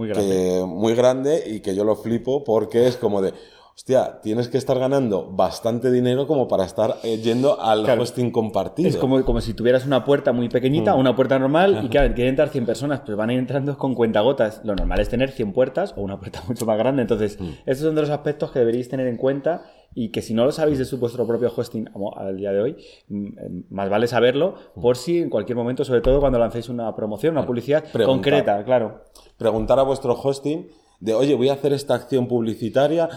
muy 0.00 0.08
grande. 0.08 0.64
muy 0.66 0.94
grande 0.94 1.42
y 1.46 1.60
que 1.60 1.74
yo 1.74 1.84
lo 1.84 1.94
flipo 1.94 2.42
porque 2.42 2.86
es 2.86 2.96
como 2.96 3.20
de, 3.20 3.34
hostia, 3.76 4.20
tienes 4.22 4.48
que 4.48 4.56
estar 4.56 4.78
ganando 4.78 5.30
bastante 5.30 5.90
dinero 5.90 6.26
como 6.26 6.48
para 6.48 6.64
estar 6.64 6.96
eh, 7.02 7.18
yendo 7.18 7.60
al 7.60 7.84
hosting 7.98 8.30
compartido. 8.30 8.88
Es 8.88 8.96
como, 8.96 9.22
como 9.24 9.42
si 9.42 9.52
tuvieras 9.52 9.84
una 9.84 10.02
puerta 10.04 10.32
muy 10.32 10.48
pequeñita, 10.48 10.96
mm. 10.96 10.98
una 10.98 11.14
puerta 11.14 11.38
normal, 11.38 11.82
y 11.84 11.88
claro, 11.90 12.14
quieren 12.14 12.30
entrar 12.30 12.48
100 12.48 12.64
personas, 12.64 13.00
pues 13.04 13.14
van 13.14 13.28
a 13.28 13.34
ir 13.34 13.38
entrando 13.38 13.76
con 13.76 13.94
cuentagotas. 13.94 14.62
Lo 14.64 14.74
normal 14.74 15.00
es 15.00 15.10
tener 15.10 15.30
100 15.30 15.52
puertas 15.52 15.92
o 15.98 16.00
una 16.00 16.18
puerta 16.18 16.42
mucho 16.48 16.64
más 16.64 16.78
grande. 16.78 17.02
Entonces, 17.02 17.38
mm. 17.38 17.48
estos 17.66 17.86
son 17.86 17.94
de 17.94 18.00
los 18.00 18.10
aspectos 18.10 18.50
que 18.52 18.58
deberéis 18.58 18.88
tener 18.88 19.06
en 19.06 19.18
cuenta 19.18 19.64
y 19.94 20.10
que 20.10 20.22
si 20.22 20.34
no 20.34 20.44
lo 20.44 20.52
sabéis 20.52 20.78
de 20.78 20.84
su 20.84 20.98
vuestro 20.98 21.26
propio 21.26 21.52
hosting 21.54 21.90
al 22.16 22.36
día 22.36 22.52
de 22.52 22.60
hoy, 22.60 22.76
mm, 23.08 23.26
eh, 23.26 23.64
más 23.70 23.90
vale 23.90 24.06
saberlo 24.06 24.54
por 24.80 24.96
si 24.96 25.18
en 25.18 25.30
cualquier 25.30 25.56
momento, 25.56 25.84
sobre 25.84 26.00
todo 26.00 26.20
cuando 26.20 26.38
lancéis 26.38 26.68
una 26.68 26.94
promoción, 26.94 27.36
una 27.36 27.46
publicidad 27.46 27.84
concreta, 28.04 28.64
claro. 28.64 29.02
Preguntar 29.36 29.78
a 29.78 29.82
vuestro 29.82 30.14
hosting 30.14 30.68
de, 31.00 31.14
oye, 31.14 31.34
voy 31.34 31.48
a 31.48 31.54
hacer 31.54 31.72
esta 31.72 31.94
acción 31.94 32.28
publicitaria 32.28 33.08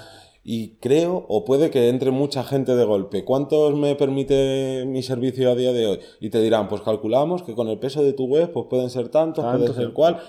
y 0.43 0.75
creo 0.77 1.25
o 1.29 1.45
puede 1.45 1.69
que 1.69 1.89
entre 1.89 2.11
mucha 2.11 2.43
gente 2.43 2.75
de 2.75 2.83
golpe. 2.83 3.23
¿Cuántos 3.23 3.75
me 3.75 3.95
permite 3.95 4.83
mi 4.85 5.01
servicio 5.01 5.51
a 5.51 5.55
día 5.55 5.71
de 5.71 5.87
hoy? 5.87 5.99
Y 6.19 6.29
te 6.29 6.41
dirán, 6.41 6.67
pues 6.67 6.81
calculamos 6.81 7.43
que 7.43 7.55
con 7.55 7.69
el 7.69 7.79
peso 7.79 8.03
de 8.03 8.13
tu 8.13 8.25
web 8.25 8.51
pues 8.51 8.65
pueden 8.69 8.89
ser 8.89 9.09
tantos, 9.09 9.45
puede 9.45 9.73
ser 9.73 9.93
cual. 9.93 10.19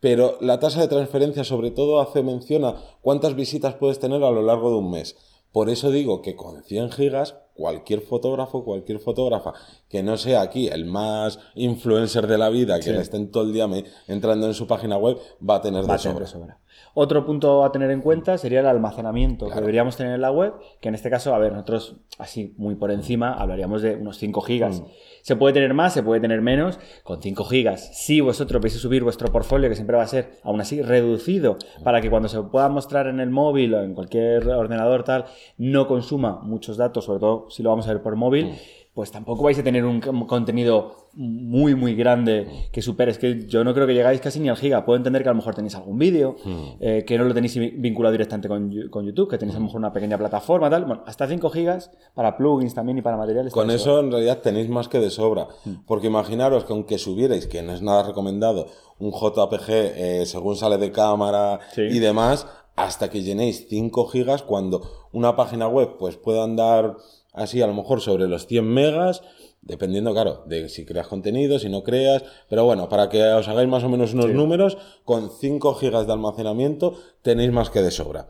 Pero 0.00 0.36
la 0.40 0.60
tasa 0.60 0.80
de 0.80 0.88
transferencia 0.88 1.44
sobre 1.44 1.70
todo 1.70 2.00
hace 2.00 2.22
mención 2.22 2.64
a 2.64 2.76
cuántas 3.00 3.34
visitas 3.34 3.74
puedes 3.74 3.98
tener 3.98 4.22
a 4.22 4.30
lo 4.30 4.42
largo 4.42 4.70
de 4.70 4.76
un 4.76 4.90
mes. 4.90 5.16
Por 5.54 5.70
eso 5.70 5.92
digo 5.92 6.20
que 6.20 6.34
con 6.34 6.64
100 6.64 6.90
gigas, 6.90 7.36
cualquier 7.54 8.00
fotógrafo, 8.00 8.64
cualquier 8.64 8.98
fotógrafa 8.98 9.52
que 9.88 10.02
no 10.02 10.16
sea 10.16 10.40
aquí 10.40 10.66
el 10.66 10.84
más 10.84 11.38
influencer 11.54 12.26
de 12.26 12.38
la 12.38 12.48
vida, 12.48 12.80
que 12.80 12.92
le 12.92 13.00
estén 13.00 13.30
todo 13.30 13.44
el 13.44 13.52
día 13.52 13.68
entrando 14.08 14.48
en 14.48 14.54
su 14.54 14.66
página 14.66 14.96
web, 14.96 15.16
va 15.48 15.54
a 15.54 15.62
tener 15.62 15.86
de 15.86 15.96
sobra. 15.96 16.58
Otro 16.96 17.26
punto 17.26 17.64
a 17.64 17.72
tener 17.72 17.90
en 17.90 18.00
cuenta 18.00 18.38
sería 18.38 18.60
el 18.60 18.66
almacenamiento 18.66 19.48
que 19.48 19.56
deberíamos 19.56 19.96
tener 19.96 20.14
en 20.14 20.20
la 20.20 20.30
web, 20.30 20.54
que 20.80 20.88
en 20.88 20.94
este 20.94 21.10
caso, 21.10 21.34
a 21.34 21.38
ver, 21.38 21.52
nosotros 21.52 21.96
así 22.18 22.54
muy 22.56 22.76
por 22.76 22.92
encima 22.92 23.34
hablaríamos 23.34 23.82
de 23.82 23.96
unos 23.96 24.16
5 24.18 24.40
gigas. 24.42 24.80
Mm. 24.80 24.84
Se 25.22 25.36
puede 25.36 25.54
tener 25.54 25.74
más, 25.74 25.92
se 25.92 26.04
puede 26.04 26.20
tener 26.20 26.40
menos, 26.40 26.78
con 27.02 27.20
5 27.20 27.44
gigas. 27.44 27.90
Si 27.98 28.20
vosotros 28.20 28.62
vais 28.62 28.76
a 28.76 28.78
subir 28.78 29.02
vuestro 29.02 29.32
portfolio, 29.32 29.68
que 29.68 29.74
siempre 29.74 29.96
va 29.96 30.04
a 30.04 30.08
ser 30.08 30.38
aún 30.44 30.60
así 30.60 30.82
reducido, 30.82 31.56
para 31.82 32.00
que 32.00 32.10
cuando 32.10 32.28
se 32.28 32.40
pueda 32.42 32.68
mostrar 32.68 33.08
en 33.08 33.18
el 33.18 33.30
móvil 33.30 33.74
o 33.74 33.82
en 33.82 33.94
cualquier 33.94 34.48
ordenador 34.48 35.02
tal, 35.02 35.24
no 35.58 35.88
consuma 35.88 36.40
muchos 36.42 36.76
datos, 36.76 37.06
sobre 37.06 37.18
todo 37.18 37.50
si 37.50 37.62
lo 37.62 37.70
vamos 37.70 37.88
a 37.88 37.92
ver 37.92 38.02
por 38.02 38.14
móvil. 38.14 38.46
Mm 38.46 38.84
pues 38.94 39.10
tampoco 39.10 39.42
vais 39.42 39.58
a 39.58 39.64
tener 39.64 39.84
un 39.84 40.00
contenido 40.00 41.03
muy, 41.16 41.74
muy 41.74 41.94
grande 41.94 42.46
que 42.72 42.82
supere. 42.82 43.10
Es 43.10 43.18
que 43.18 43.46
yo 43.46 43.64
no 43.64 43.74
creo 43.74 43.86
que 43.86 43.94
llegáis 43.94 44.20
casi 44.20 44.40
ni 44.40 44.48
al 44.48 44.56
giga. 44.56 44.84
Puedo 44.84 44.96
entender 44.96 45.22
que 45.22 45.28
a 45.28 45.32
lo 45.32 45.36
mejor 45.36 45.54
tenéis 45.54 45.74
algún 45.74 45.98
vídeo, 45.98 46.36
eh, 46.80 47.04
que 47.06 47.16
no 47.18 47.24
lo 47.24 47.34
tenéis 47.34 47.56
vinculado 47.56 48.12
directamente 48.12 48.48
con, 48.48 48.72
con 48.90 49.06
YouTube, 49.06 49.28
que 49.30 49.38
tenéis 49.38 49.56
a 49.56 49.60
lo 49.60 49.66
mejor 49.66 49.78
una 49.78 49.92
pequeña 49.92 50.18
plataforma, 50.18 50.68
tal. 50.70 50.84
Bueno, 50.84 51.02
hasta 51.06 51.26
5 51.26 51.50
gigas 51.50 51.90
para 52.14 52.36
plugins 52.36 52.74
también 52.74 52.98
y 52.98 53.02
para 53.02 53.16
materiales. 53.16 53.52
Con 53.52 53.70
eso 53.70 54.00
en 54.00 54.10
realidad 54.10 54.38
tenéis 54.38 54.68
más 54.68 54.88
que 54.88 54.98
de 55.00 55.10
sobra. 55.10 55.48
Porque 55.86 56.06
imaginaros 56.08 56.64
que 56.64 56.72
aunque 56.72 56.98
subierais, 56.98 57.46
que 57.46 57.62
no 57.62 57.72
es 57.72 57.82
nada 57.82 58.02
recomendado, 58.02 58.66
un 58.98 59.10
JPG 59.12 59.68
eh, 59.70 60.22
según 60.26 60.56
sale 60.56 60.78
de 60.78 60.90
cámara 60.92 61.60
Sí. 61.74 61.82
y 61.82 61.98
demás, 61.98 62.46
hasta 62.76 63.08
que 63.08 63.22
llenéis 63.22 63.66
5 63.68 64.06
gigas 64.08 64.42
cuando 64.42 64.82
una 65.12 65.36
página 65.36 65.68
web 65.68 65.96
pues 65.98 66.16
pueda 66.16 66.42
andar 66.42 66.96
así 67.32 67.62
a 67.62 67.66
lo 67.66 67.74
mejor 67.74 68.00
sobre 68.00 68.26
los 68.28 68.46
100 68.46 68.64
megas, 68.66 69.22
dependiendo, 69.66 70.12
claro, 70.12 70.44
de 70.46 70.68
si 70.68 70.84
creas 70.84 71.08
contenido, 71.08 71.58
si 71.58 71.68
no 71.68 71.82
creas, 71.82 72.22
pero 72.48 72.64
bueno, 72.64 72.88
para 72.88 73.08
que 73.08 73.22
os 73.22 73.48
hagáis 73.48 73.68
más 73.68 73.84
o 73.84 73.88
menos 73.88 74.14
unos 74.14 74.30
números, 74.30 74.76
con 75.04 75.30
5 75.30 75.74
gigas 75.74 76.06
de 76.06 76.12
almacenamiento 76.12 76.94
tenéis 77.22 77.50
más 77.50 77.70
que 77.70 77.82
de 77.82 77.90
sobra. 77.90 78.28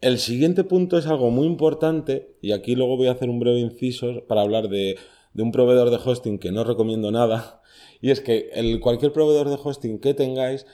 El 0.00 0.18
siguiente 0.18 0.64
punto 0.64 0.98
es 0.98 1.06
algo 1.06 1.30
muy 1.30 1.46
importante, 1.46 2.36
y 2.40 2.52
aquí 2.52 2.74
luego 2.74 2.96
voy 2.96 3.06
a 3.06 3.12
hacer 3.12 3.28
un 3.28 3.38
breve 3.38 3.60
inciso 3.60 4.24
para 4.26 4.40
hablar 4.40 4.68
de, 4.68 4.96
de 5.34 5.42
un 5.42 5.52
proveedor 5.52 5.90
de 5.90 6.00
hosting 6.04 6.38
que 6.38 6.50
no 6.50 6.64
recomiendo 6.64 7.10
nada, 7.10 7.62
y 8.00 8.10
es 8.10 8.20
que 8.20 8.50
el, 8.54 8.80
cualquier 8.80 9.12
proveedor 9.12 9.48
de 9.48 9.58
hosting 9.62 10.00
que 10.00 10.14
tengáis 10.14 10.66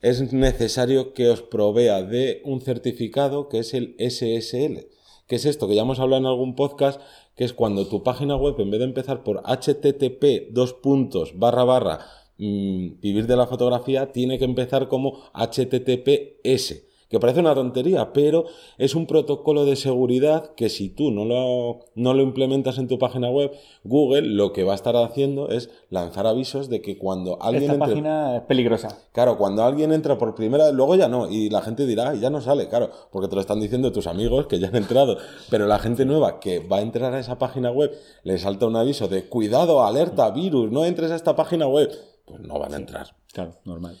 es 0.00 0.32
necesario 0.32 1.14
que 1.14 1.28
os 1.28 1.42
provea 1.42 2.02
de 2.02 2.42
un 2.44 2.60
certificado 2.60 3.48
que 3.48 3.60
es 3.60 3.72
el 3.72 3.94
SSL, 3.98 4.88
que 5.26 5.36
es 5.36 5.44
esto 5.44 5.68
que 5.68 5.74
ya 5.74 5.82
hemos 5.82 6.00
hablado 6.00 6.20
en 6.20 6.26
algún 6.26 6.54
podcast, 6.54 7.00
que 7.36 7.44
es 7.44 7.52
cuando 7.52 7.86
tu 7.86 8.02
página 8.02 8.36
web 8.36 8.58
en 8.58 8.70
vez 8.70 8.80
de 8.80 8.86
empezar 8.86 9.22
por 9.22 9.42
http 9.42 10.50
dos 10.50 10.72
puntos 10.72 11.38
barra 11.38 11.64
barra 11.64 12.00
mm, 12.38 13.00
vivir 13.00 13.26
de 13.26 13.36
la 13.36 13.46
fotografía 13.46 14.12
tiene 14.12 14.38
que 14.38 14.44
empezar 14.44 14.88
como 14.88 15.22
https 15.34 16.85
que 17.08 17.20
parece 17.20 17.40
una 17.40 17.54
tontería, 17.54 18.12
pero 18.12 18.46
es 18.78 18.94
un 18.94 19.06
protocolo 19.06 19.64
de 19.64 19.76
seguridad 19.76 20.54
que 20.56 20.68
si 20.68 20.88
tú 20.88 21.10
no 21.12 21.24
lo, 21.24 21.80
no 21.94 22.14
lo 22.14 22.22
implementas 22.22 22.78
en 22.78 22.88
tu 22.88 22.98
página 22.98 23.30
web, 23.30 23.52
Google 23.84 24.22
lo 24.22 24.52
que 24.52 24.64
va 24.64 24.72
a 24.72 24.74
estar 24.74 24.96
haciendo 24.96 25.48
es 25.50 25.70
lanzar 25.90 26.26
avisos 26.26 26.68
de 26.68 26.82
que 26.82 26.98
cuando 26.98 27.40
alguien 27.40 27.64
Esta 27.64 27.74
entre- 27.74 27.88
página 27.88 28.36
es 28.38 28.42
peligrosa. 28.42 28.88
Claro, 29.12 29.38
cuando 29.38 29.62
alguien 29.62 29.92
entra 29.92 30.18
por 30.18 30.34
primera 30.34 30.64
vez, 30.66 30.74
luego 30.74 30.96
ya 30.96 31.08
no, 31.08 31.30
y 31.30 31.48
la 31.48 31.62
gente 31.62 31.86
dirá, 31.86 32.10
"Ay, 32.10 32.20
ya 32.20 32.30
no 32.30 32.40
sale, 32.40 32.68
claro, 32.68 32.90
porque 33.12 33.28
te 33.28 33.34
lo 33.36 33.40
están 33.40 33.60
diciendo 33.60 33.92
tus 33.92 34.06
amigos 34.08 34.46
que 34.48 34.58
ya 34.58 34.68
han 34.68 34.76
entrado, 34.76 35.16
pero 35.50 35.66
la 35.66 35.78
gente 35.78 36.04
nueva 36.04 36.40
que 36.40 36.58
va 36.58 36.78
a 36.78 36.82
entrar 36.82 37.14
a 37.14 37.20
esa 37.20 37.38
página 37.38 37.70
web 37.70 37.92
le 38.24 38.36
salta 38.38 38.66
un 38.66 38.74
aviso 38.76 39.06
de 39.08 39.28
cuidado, 39.28 39.84
alerta, 39.84 40.28
virus, 40.30 40.70
no 40.72 40.84
entres 40.84 41.10
a 41.12 41.16
esta 41.16 41.36
página 41.36 41.68
web, 41.68 41.90
pues 42.24 42.40
no 42.40 42.58
van 42.58 42.74
a 42.74 42.76
entrar. 42.78 43.14
Claro, 43.32 43.54
normal. 43.64 43.96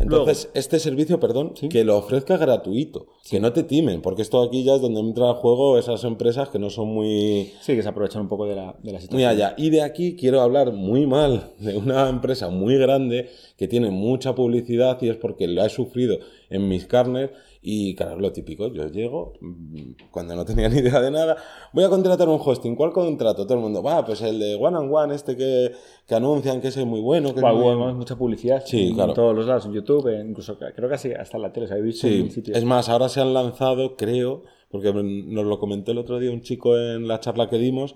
Entonces, 0.00 0.50
este 0.54 0.78
servicio, 0.78 1.20
perdón, 1.20 1.54
que 1.70 1.84
lo 1.84 1.96
ofrezca 1.96 2.36
gratuito, 2.36 3.06
que 3.30 3.40
no 3.40 3.52
te 3.52 3.62
timen, 3.62 4.02
porque 4.02 4.22
esto 4.22 4.42
aquí 4.42 4.64
ya 4.64 4.74
es 4.74 4.80
donde 4.80 5.00
entra 5.00 5.28
al 5.28 5.34
juego 5.36 5.78
esas 5.78 6.02
empresas 6.04 6.48
que 6.48 6.58
no 6.58 6.68
son 6.70 6.88
muy, 6.88 7.52
Sí, 7.60 7.74
que 7.74 7.82
se 7.82 7.88
aprovechan 7.88 8.22
un 8.22 8.28
poco 8.28 8.46
de 8.46 8.56
la, 8.56 8.74
de 8.82 8.92
la 8.92 8.98
muy 8.98 9.00
situación. 9.02 9.30
allá. 9.30 9.54
Y 9.56 9.70
de 9.70 9.82
aquí 9.82 10.16
quiero 10.16 10.40
hablar 10.40 10.72
muy 10.72 11.06
mal 11.06 11.52
de 11.58 11.76
una 11.76 12.08
empresa 12.08 12.50
muy 12.50 12.76
grande 12.76 13.30
que 13.56 13.68
tiene 13.68 13.90
mucha 13.90 14.34
publicidad 14.34 15.00
y 15.00 15.08
es 15.08 15.16
porque 15.16 15.46
la 15.46 15.66
he 15.66 15.70
sufrido 15.70 16.18
en 16.50 16.68
mis 16.68 16.86
carnes. 16.86 17.30
Y 17.66 17.94
claro, 17.94 18.18
lo 18.20 18.30
típico, 18.32 18.66
yo 18.72 18.88
llego 18.88 19.32
mm, 19.40 19.80
cuando 20.10 20.34
no 20.36 20.44
tenía 20.44 20.68
ni 20.70 20.78
idea 20.78 21.00
de 21.00 21.10
nada, 21.10 21.36
voy 21.72 21.84
a 21.84 21.88
contratar 21.88 22.28
un 22.28 22.38
hosting, 22.42 22.74
¿cuál 22.76 22.92
contrato? 22.92 23.44
Todo 23.46 23.54
el 23.58 23.62
mundo, 23.64 23.82
va, 23.82 24.04
pues 24.04 24.20
el 24.22 24.38
de 24.38 24.54
One 24.56 24.76
and 24.76 24.92
One, 24.94 25.14
este 25.14 25.36
que, 25.36 25.72
que 26.06 26.14
anuncian 26.14 26.60
que 26.60 26.68
ese 26.68 26.80
es 26.82 26.86
muy 26.86 27.00
bueno, 27.00 27.30
que 27.32 27.36
es 27.36 27.42
Buah, 27.42 27.52
muy- 27.54 27.74
hubo 27.74 27.94
mucha 27.94 28.16
publicidad 28.16 28.62
Sí, 28.66 28.88
en 28.88 28.94
claro. 28.94 29.14
todos 29.14 29.34
los 29.34 29.46
lados, 29.46 29.64
en 29.66 29.72
YouTube, 29.72 30.10
incluso 30.26 30.58
creo 30.58 30.88
que 30.88 30.94
hasta 30.94 31.36
en 31.36 31.42
la 31.42 31.52
tele, 31.52 31.92
Sí, 31.92 32.30
en 32.30 32.54
es 32.54 32.64
más, 32.64 32.88
ahora 32.88 33.08
se 33.08 33.20
han 33.22 33.32
lanzado, 33.32 33.96
creo, 33.96 34.42
porque 34.70 34.92
nos 34.92 35.44
lo 35.46 35.58
comentó 35.58 35.92
el 35.92 35.98
otro 35.98 36.18
día 36.18 36.30
un 36.30 36.42
chico 36.42 36.76
en 36.76 37.08
la 37.08 37.20
charla 37.20 37.48
que 37.48 37.58
dimos, 37.58 37.94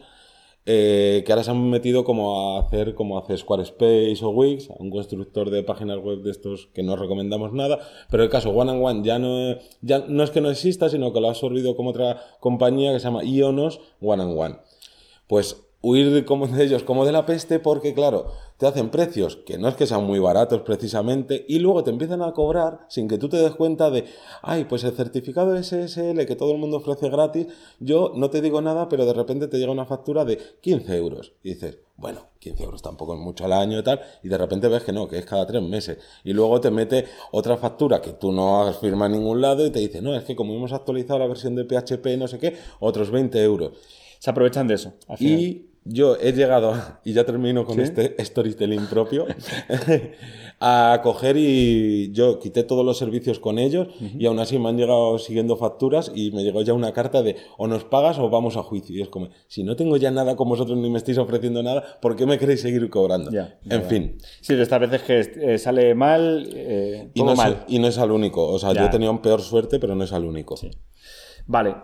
eh, 0.71 1.23
que 1.25 1.33
ahora 1.33 1.43
se 1.43 1.51
han 1.51 1.71
metido 1.71 2.05
como 2.05 2.59
a 2.59 2.61
hacer 2.61 2.95
como 2.95 3.17
hace 3.17 3.39
Squarespace 3.39 4.19
o 4.21 4.29
Wix, 4.29 4.69
un 4.79 4.91
constructor 4.91 5.49
de 5.49 5.63
páginas 5.63 5.97
web 5.97 6.21
de 6.21 6.31
estos 6.31 6.67
que 6.75 6.83
no 6.83 6.95
recomendamos 6.95 7.55
nada, 7.55 7.79
pero 8.11 8.23
el 8.23 8.29
caso 8.29 8.51
One 8.51 8.73
and 8.73 8.85
One 8.85 9.03
ya 9.03 9.19
no, 9.19 9.57
ya 9.81 10.05
no 10.07 10.23
es 10.23 10.31
que 10.31 10.43
no 10.43 10.51
exista, 10.51 10.91
sino 10.91 11.11
que 11.15 11.23
lo 11.23 11.29
ha 11.29 11.31
absorbido 11.31 11.75
como 11.75 11.89
otra 11.89 12.21
compañía 12.41 12.93
que 12.93 12.99
se 12.99 13.05
llama 13.05 13.25
Ionos 13.25 13.81
One 14.03 14.23
and 14.23 14.39
One. 14.39 14.57
Pues 15.27 15.68
huir 15.81 16.11
de- 16.13 16.25
como 16.25 16.47
de 16.49 16.65
ellos 16.65 16.83
como 16.83 17.05
de 17.07 17.13
la 17.13 17.25
peste 17.25 17.61
porque 17.61 17.95
claro, 17.95 18.27
te 18.57 18.67
hacen 18.67 18.91
precios 18.91 19.37
que 19.37 19.59
no 19.59 19.69
es 19.69 19.77
que 19.77 19.87
sean 19.87 20.05
muy 20.05 20.19
baratos 20.19 20.63
precisamente 20.63 21.45
y 21.49 21.61
luego 21.61 21.85
te 21.85 21.91
empiezan 21.91 22.21
a 22.23 22.33
cobrar 22.33 22.81
sin 22.89 23.07
que 23.07 23.17
tú 23.19 23.29
te 23.29 23.37
des 23.37 23.55
cuenta 23.55 23.89
de, 23.91 24.05
ay, 24.43 24.65
pues 24.65 24.83
el 24.83 24.93
certificado 24.93 25.57
SSL 25.57 26.27
que 26.27 26.35
todo 26.35 26.51
el 26.51 26.59
mundo 26.59 26.79
ofrece 26.79 27.09
gratis, 27.09 27.47
yo 27.79 28.13
no 28.17 28.29
te 28.31 28.41
digo 28.41 28.61
nada, 28.61 28.89
pero 28.89 29.07
de 29.07 29.13
repente 29.13 29.47
te 29.47 29.59
llega 29.59 29.71
una 29.71 29.87
factura 29.87 30.25
de 30.25 30.39
15 30.61 30.97
euros 30.97 31.35
y 31.45 31.51
dices, 31.51 31.79
bueno, 31.97 32.23
15 32.41 32.65
euros 32.65 32.83
tampoco 32.83 33.15
es 33.15 33.21
mucho 33.21 33.45
al 33.45 33.53
año 33.53 33.79
y 33.79 33.83
tal, 33.85 34.01
y 34.25 34.29
de 34.29 34.39
repente 34.39 34.67
ves 34.67 34.83
que 34.83 34.93
no, 34.93 35.07
que 35.07 35.19
es 35.19 35.27
cada 35.27 35.47
tres 35.47 35.63
meses. 35.63 35.99
Y 36.25 36.33
luego 36.33 36.61
te 36.61 36.71
mete 36.73 37.05
otra 37.31 37.57
factura 37.57 38.01
que 38.01 38.13
tú 38.13 38.33
no 38.33 38.63
has 38.63 38.79
firmado 38.79 39.15
en 39.15 39.21
ningún 39.21 39.41
lado 39.41 39.65
y 39.65 39.71
te 39.71 39.79
dice, 39.79 40.03
no, 40.03 40.15
es 40.17 40.25
que 40.25 40.35
como 40.35 40.55
hemos 40.55 40.73
actualizado 40.73 41.21
la 41.21 41.27
versión 41.29 41.55
de 41.55 41.65
PHP, 41.65 42.17
no 42.17 42.27
sé 42.27 42.39
qué, 42.41 42.57
otros 42.81 43.11
20 43.13 43.41
euros. 43.43 43.73
Se 44.21 44.31
aprovechan 44.31 44.67
de 44.67 44.75
eso. 44.75 44.95
Y 45.21 45.67
yo 45.88 46.16
he 46.21 46.33
llegado, 46.33 46.73
a- 46.75 47.00
y 47.04 47.12
ya 47.12 47.25
termino 47.25 47.64
con 47.64 47.80
este 47.80 48.14
storytelling 48.25 48.87
propio, 48.87 49.26
a 50.61 51.00
coger 51.02 51.37
y 51.37 52.11
yo 52.12 52.40
quité 52.40 52.64
todos 52.64 52.85
los 52.85 52.99
servicios 52.99 53.38
con 53.38 53.59
ellos 53.59 53.88
y 54.18 54.26
aún 54.26 54.38
así 54.40 54.59
me 54.59 54.68
han 54.68 54.76
llegado 54.76 55.18
siguiendo 55.18 55.57
facturas 55.57 56.11
y 56.14 56.33
me 56.33 56.42
llegó 56.42 56.62
ya 56.62 56.75
una 56.75 56.92
carta 56.92 57.23
de 57.23 57.37
o 57.57 57.66
nos 57.68 57.85
pagas 57.85 58.18
o 58.18 58.28
vamos 58.28 58.57
a 58.57 58.62
juicio. 58.62 58.97
Y 58.97 59.02
es 59.02 59.09
como, 59.09 59.28
si 59.47 59.62
no 59.62 59.76
tengo 59.76 59.97
ya 59.97 60.11
nada 60.11 60.35
con 60.37 60.49
vosotros 60.49 60.76
ni 60.78 60.90
me 60.90 60.99
estáis 60.99 61.18
ofreciendo 61.18 61.62
nada, 61.62 61.99
¿por 62.00 62.16
qué 62.16 62.26
me 62.26 62.38
queréis 62.38 62.61
seguir 62.61 62.88
cobrando? 62.90 63.30
Ya, 63.30 63.59
en 63.71 63.83
fin. 63.85 64.18
Sí, 64.40 64.54
de 64.57 64.62
estas 64.62 64.80
veces 64.80 65.02
que 65.02 65.54
eh, 65.54 65.59
sale 65.59 65.95
mal, 65.95 66.49
eh, 66.54 67.11
Y 67.14 67.21
todo 67.21 67.26
no, 67.26 67.33
es, 67.33 67.38
mal. 67.38 67.64
y 67.68 67.78
no 67.78 67.87
es 67.88 67.99
al 67.99 68.11
único. 68.11 68.47
O 68.49 68.59
sea, 68.59 68.73
Ya. 68.73 68.80
yo 68.80 68.87
he 68.87 68.90
tenido 68.90 69.23
peor 69.23 69.40
suerte, 69.42 69.78
pero 69.78 69.95
no 69.95 70.04
es 70.04 70.12
al 70.12 70.25
único. 70.25 70.57
Vale, 71.47 71.75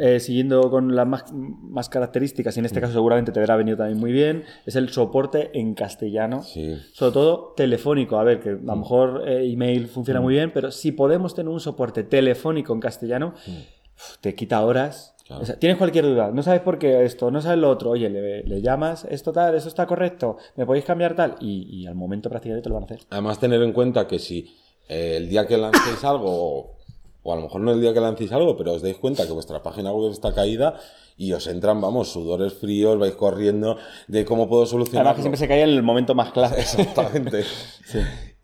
eh, 0.00 0.20
siguiendo 0.20 0.70
con 0.70 0.94
las 0.94 1.06
más, 1.06 1.24
más 1.32 1.88
características, 1.88 2.56
y 2.56 2.60
en 2.60 2.66
este 2.66 2.80
caso 2.80 2.92
seguramente 2.92 3.32
te 3.32 3.40
habrá 3.40 3.56
venido 3.56 3.76
también 3.76 3.98
muy 3.98 4.12
bien, 4.12 4.44
es 4.66 4.76
el 4.76 4.88
soporte 4.90 5.50
en 5.58 5.74
castellano, 5.74 6.42
Sí. 6.42 6.76
sobre 6.92 7.12
todo 7.12 7.54
telefónico. 7.56 8.18
A 8.18 8.24
ver, 8.24 8.40
que 8.40 8.50
a 8.50 8.52
lo 8.52 8.76
mejor 8.76 9.24
eh, 9.28 9.50
email 9.50 9.86
funciona 9.88 10.20
muy 10.20 10.34
bien, 10.34 10.50
pero 10.52 10.70
si 10.70 10.92
podemos 10.92 11.34
tener 11.34 11.48
un 11.50 11.60
soporte 11.60 12.02
telefónico 12.04 12.72
en 12.72 12.80
castellano, 12.80 13.34
uf, 13.46 14.18
te 14.20 14.34
quita 14.34 14.64
horas. 14.64 15.14
Claro. 15.26 15.42
O 15.42 15.44
sea, 15.44 15.58
tienes 15.58 15.76
cualquier 15.76 16.06
duda, 16.06 16.30
no 16.32 16.42
sabes 16.42 16.62
por 16.62 16.78
qué 16.78 17.04
esto, 17.04 17.30
no 17.30 17.42
sabes 17.42 17.58
lo 17.58 17.68
otro, 17.68 17.90
oye, 17.90 18.08
le, 18.08 18.44
le 18.44 18.62
llamas, 18.62 19.06
esto 19.10 19.30
tal, 19.30 19.54
eso 19.54 19.68
está 19.68 19.86
correcto, 19.86 20.38
me 20.56 20.64
podéis 20.64 20.86
cambiar 20.86 21.14
tal, 21.14 21.34
y, 21.38 21.64
y 21.82 21.86
al 21.86 21.94
momento 21.96 22.30
prácticamente 22.30 22.62
te 22.62 22.68
lo 22.70 22.76
van 22.76 22.84
a 22.84 22.86
hacer. 22.86 23.00
Además, 23.10 23.38
tener 23.38 23.60
en 23.60 23.72
cuenta 23.74 24.06
que 24.06 24.18
si 24.18 24.56
eh, 24.88 25.16
el 25.18 25.28
día 25.28 25.46
que 25.46 25.58
lancéis 25.58 26.02
algo, 26.04 26.77
o, 27.28 27.32
a 27.32 27.36
lo 27.36 27.42
mejor 27.42 27.60
no 27.60 27.72
el 27.72 27.80
día 27.80 27.92
que 27.92 28.00
lancéis 28.00 28.32
algo, 28.32 28.56
pero 28.56 28.72
os 28.72 28.82
dais 28.82 28.96
cuenta 28.96 29.26
que 29.26 29.32
vuestra 29.32 29.62
página 29.62 29.92
web 29.92 30.10
está 30.10 30.34
caída 30.34 30.80
y 31.16 31.32
os 31.32 31.46
entran, 31.46 31.80
vamos, 31.80 32.08
sudores 32.08 32.54
fríos, 32.54 32.98
vais 32.98 33.14
corriendo 33.14 33.76
de 34.06 34.24
cómo 34.24 34.48
puedo 34.48 34.66
solucionarlo. 34.66 35.10
Además 35.10 35.16
que 35.16 35.22
siempre 35.22 35.38
se 35.38 35.48
cae 35.48 35.62
en 35.62 35.70
el 35.70 35.82
momento 35.82 36.14
más 36.14 36.32
clave. 36.32 36.56
Exactamente. 36.60 37.44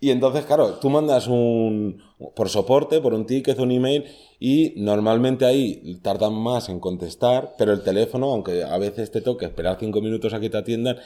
Y 0.00 0.10
entonces, 0.10 0.44
claro, 0.44 0.74
tú 0.74 0.90
mandas 0.90 1.28
un 1.28 2.02
por 2.34 2.48
soporte, 2.48 3.00
por 3.00 3.14
un 3.14 3.26
ticket, 3.26 3.58
un 3.58 3.70
email, 3.70 4.04
y 4.38 4.74
normalmente 4.76 5.46
ahí 5.46 5.98
tardan 6.02 6.34
más 6.34 6.68
en 6.68 6.80
contestar, 6.80 7.54
pero 7.56 7.72
el 7.72 7.82
teléfono, 7.82 8.30
aunque 8.30 8.64
a 8.64 8.76
veces 8.76 9.10
te 9.10 9.20
toque 9.20 9.46
esperar 9.46 9.78
cinco 9.80 10.00
minutos 10.02 10.34
a 10.34 10.40
que 10.40 10.50
te 10.50 10.58
atiendan, 10.58 10.98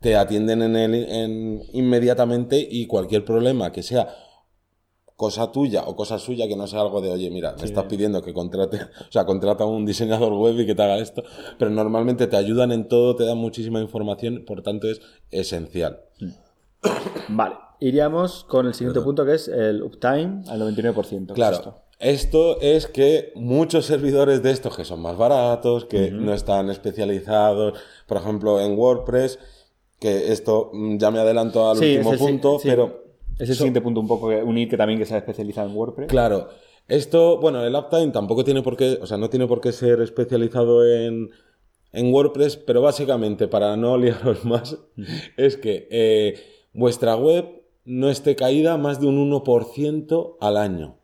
te 0.00 0.16
atienden 0.16 0.62
en 0.62 0.76
el, 0.76 0.94
en, 0.94 1.62
inmediatamente 1.72 2.64
y 2.70 2.86
cualquier 2.86 3.24
problema 3.24 3.72
que 3.72 3.82
sea 3.82 4.14
cosa 5.16 5.52
tuya 5.52 5.84
o 5.86 5.94
cosa 5.94 6.18
suya 6.18 6.48
que 6.48 6.56
no 6.56 6.66
sea 6.66 6.80
algo 6.80 7.00
de, 7.00 7.10
oye, 7.12 7.30
mira, 7.30 7.54
me 7.58 7.64
estás 7.64 7.84
pidiendo 7.84 8.20
que 8.22 8.32
contrate, 8.34 8.78
o 8.82 9.12
sea, 9.12 9.24
contrata 9.24 9.64
a 9.64 9.66
un 9.66 9.86
diseñador 9.86 10.32
web 10.32 10.58
y 10.58 10.66
que 10.66 10.74
te 10.74 10.82
haga 10.82 10.98
esto, 10.98 11.22
pero 11.58 11.70
normalmente 11.70 12.26
te 12.26 12.36
ayudan 12.36 12.72
en 12.72 12.88
todo, 12.88 13.14
te 13.14 13.24
dan 13.24 13.38
muchísima 13.38 13.80
información, 13.80 14.44
por 14.46 14.62
tanto 14.62 14.88
es 14.88 15.00
esencial. 15.30 16.00
Vale, 17.28 17.54
iríamos 17.80 18.44
con 18.44 18.66
el 18.66 18.74
siguiente 18.74 19.00
punto 19.00 19.24
que 19.24 19.34
es 19.34 19.48
el 19.48 19.82
uptime 19.82 20.42
al 20.48 20.60
99%. 20.60 20.94
¿Qué 21.26 21.32
es 21.32 21.34
Claro. 21.34 21.56
esto? 21.56 21.80
Esto 22.00 22.60
es 22.60 22.86
que 22.88 23.32
muchos 23.36 23.86
servidores 23.86 24.42
de 24.42 24.50
estos 24.50 24.76
que 24.76 24.84
son 24.84 25.00
más 25.00 25.16
baratos, 25.16 25.84
que 25.84 26.10
no 26.10 26.34
están 26.34 26.68
especializados, 26.68 27.78
por 28.06 28.16
ejemplo, 28.18 28.60
en 28.60 28.76
WordPress, 28.76 29.38
que 30.00 30.32
esto 30.32 30.70
mm, 30.72 30.98
ya 30.98 31.10
me 31.12 31.20
adelanto 31.20 31.70
al 31.70 31.78
Sí, 31.78 31.96
último 31.96 32.16
punto, 32.18 32.58
sí, 32.58 32.68
pero 32.68 33.03
Es 33.38 33.48
el 33.48 33.56
siguiente 33.56 33.80
punto 33.80 34.00
un 34.00 34.08
poco 34.08 34.28
unir 34.28 34.68
que 34.68 34.76
también 34.76 34.98
que 34.98 35.06
se 35.06 35.14
ha 35.14 35.18
especializado 35.18 35.68
en 35.68 35.76
WordPress. 35.76 36.08
Claro, 36.08 36.48
esto, 36.86 37.38
bueno, 37.40 37.64
el 37.64 37.74
uptime 37.74 38.08
tampoco 38.08 38.44
tiene 38.44 38.62
por 38.62 38.76
qué, 38.76 38.98
o 39.00 39.06
sea, 39.06 39.16
no 39.16 39.30
tiene 39.30 39.46
por 39.46 39.60
qué 39.60 39.72
ser 39.72 40.00
especializado 40.00 40.86
en, 40.86 41.30
en 41.92 42.12
WordPress, 42.12 42.56
pero 42.56 42.82
básicamente 42.82 43.48
para 43.48 43.76
no 43.76 43.96
liaros 43.98 44.44
más, 44.44 44.78
es 45.36 45.56
que 45.56 45.88
eh, 45.90 46.38
vuestra 46.72 47.16
web 47.16 47.62
no 47.84 48.08
esté 48.10 48.36
caída 48.36 48.76
más 48.76 49.00
de 49.00 49.06
un 49.06 49.30
1% 49.30 50.36
al 50.40 50.56
año. 50.56 50.98